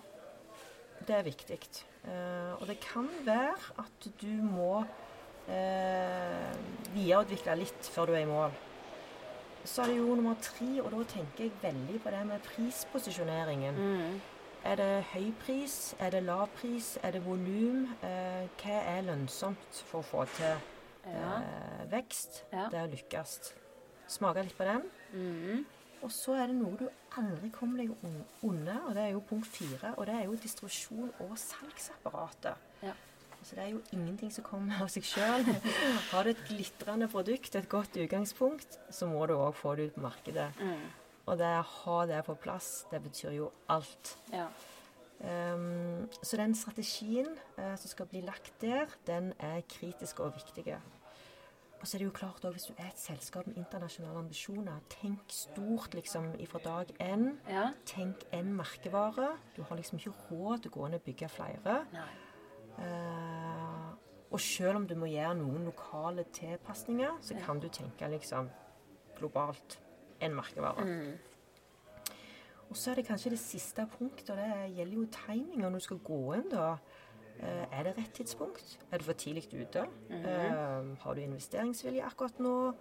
[1.08, 1.58] Det er viktig.
[2.02, 6.52] Uh, og det kan være at du må uh,
[6.96, 8.56] videreutvikle litt før du er i mål.
[9.66, 13.78] Så er det jo nummer tre, og da tenker jeg veldig på det med prisposisjoneringen.
[13.78, 14.22] Mm.
[14.66, 15.96] Er det høy pris?
[16.00, 16.96] Er det lav pris?
[17.04, 17.86] Er det volum?
[18.02, 20.58] Uh, hva er lønnsomt for å få til
[21.06, 21.36] ja.
[21.94, 22.44] vekst?
[22.54, 22.66] Ja.
[22.74, 23.38] Det å lykkes.
[24.10, 24.90] Smake litt på den.
[25.14, 25.62] Mm.
[26.02, 26.88] Og så er det noe du
[27.20, 27.92] aldri kommer deg
[28.48, 29.94] unna, og det er jo punkt fire.
[29.98, 32.70] Og det er jo distribusjon og salgsapparatet.
[32.82, 32.96] Ja.
[33.42, 35.46] Altså det er jo ingenting som kommer av seg sjøl.
[36.12, 39.98] Har du et glitrende produkt, et godt utgangspunkt, så må du òg få det ut
[39.98, 40.50] på markedet.
[40.62, 40.84] Mm.
[41.26, 44.16] Og det å ha det på plass, det betyr jo alt.
[44.34, 44.48] Ja.
[45.22, 47.30] Um, så den strategien
[47.60, 50.78] uh, som skal bli lagt der, den er kritisk og viktig.
[51.82, 54.84] Og så er det jo klart også, hvis du er et selskap med internasjonale ambisjoner,
[54.90, 57.32] tenk stort liksom fra dag én.
[57.50, 57.72] Ja.
[57.86, 59.32] Tenk én merkevare.
[59.56, 61.80] Du har liksom ikke råd til å gå inn og bygge flere.
[62.78, 63.90] Uh,
[64.32, 67.42] og selv om du må gjøre noen lokale tilpasninger, så ja.
[67.46, 68.50] kan du tenke liksom
[69.18, 69.80] globalt.
[70.22, 70.86] En merkevare.
[70.86, 71.32] Mm.
[72.70, 75.80] Og så er det kanskje det siste punktet, og det gjelder jo timing når du
[75.80, 76.46] skal gå inn.
[76.52, 76.76] da.
[77.40, 78.80] Eh, er det rett tidspunkt?
[78.92, 79.86] Er du for tidlig ute?
[80.10, 80.96] Mm -hmm.
[81.00, 82.74] Har du investeringsvilje akkurat nå?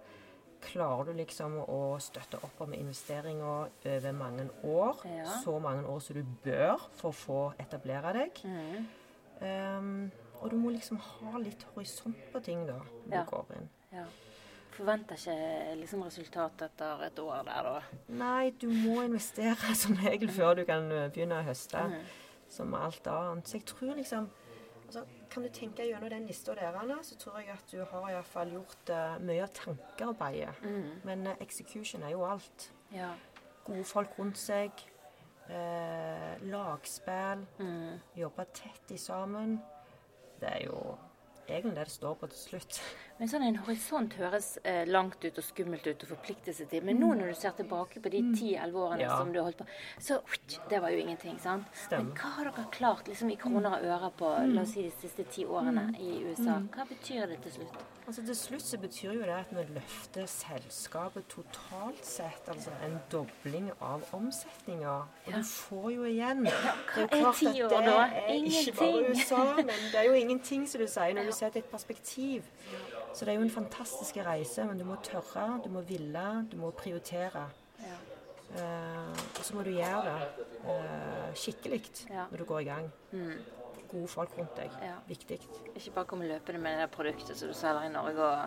[0.61, 5.01] Klarer du liksom å støtte opp om investeringer over mange år?
[5.05, 5.25] Ja.
[5.43, 8.31] Så mange år som du bør for å få etablere deg.
[8.43, 8.87] Mm.
[9.77, 13.23] Um, og du må liksom ha litt horisont på ting da, når ja.
[13.23, 13.69] du går inn.
[13.91, 14.05] Ja.
[14.71, 17.81] Forventer ikke liksom resultat etter et år der, da?
[18.07, 21.77] Nei, du må investere som regel før du kan begynne å høste.
[21.77, 22.05] Mm.
[22.51, 23.47] Som alt annet.
[23.47, 24.29] Så jeg tror liksom
[24.91, 28.09] Altså, kan du tenke gjennom den lista der, Anna, så tror jeg at du har
[28.09, 30.65] i hvert fall gjort uh, mye av tankearbeidet.
[30.67, 30.89] Mm.
[31.07, 32.65] Men uh, execution er jo alt.
[32.91, 33.13] Ja.
[33.63, 34.83] Gode folk rundt seg.
[35.47, 37.45] Uh, lagspill.
[37.61, 38.01] Mm.
[38.19, 39.61] Jobbe tett i sammen.
[40.41, 40.83] Det er jo
[41.51, 42.79] egentlig det det står på til slutt.
[43.19, 46.83] Men sånn En horisont høres eh, langt ut og skummelt ut å forplikte seg til.
[46.87, 49.17] Men nå når du ser tilbake på de 10-11 årene Ja.
[49.17, 49.67] som du har holdt på,
[49.99, 50.19] så
[50.69, 51.37] det var jo ingenting.
[51.39, 51.65] sant?
[51.73, 52.03] Stemmer.
[52.03, 54.91] Men hva har dere klart liksom i kroner og øre på la oss si, de
[54.91, 56.59] siste ti årene i USA?
[56.73, 57.77] Hva betyr det til slutt?
[58.11, 62.49] Altså Til slutt så betyr jo det at vi løfter selskapet totalt sett.
[62.51, 64.95] Altså en dobling av omsetninga.
[65.27, 66.41] Og du får jo igjen.
[66.43, 67.93] hva Det er klart ti år da?
[68.01, 71.63] er Ikke bare USA, men det er jo ingenting, som du sier, når du setter
[71.63, 72.51] et perspektiv.
[73.13, 76.57] Så det er jo en fantastisk reise, men du må tørre, du må ville, du
[76.57, 77.47] må prioritere.
[77.79, 77.95] Ja.
[78.59, 82.27] Uh, og så må du gjøre det uh, skikkelig Ja.
[82.31, 82.91] når du går i gang.
[83.91, 84.71] Gode folk rundt deg.
[84.81, 84.95] Ja.
[85.07, 85.39] Viktig.
[85.75, 88.39] Ikke bare komme løpende med det der produktet som du selger i Norge og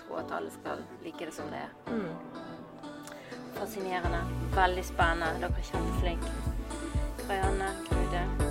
[0.00, 1.70] tro at alle skal like det som det er.
[3.54, 4.24] Fascinerende.
[4.56, 5.38] Veldig spennende.
[5.40, 6.32] Dere er kjempeflinke.
[7.22, 8.41] Karianne, Trude,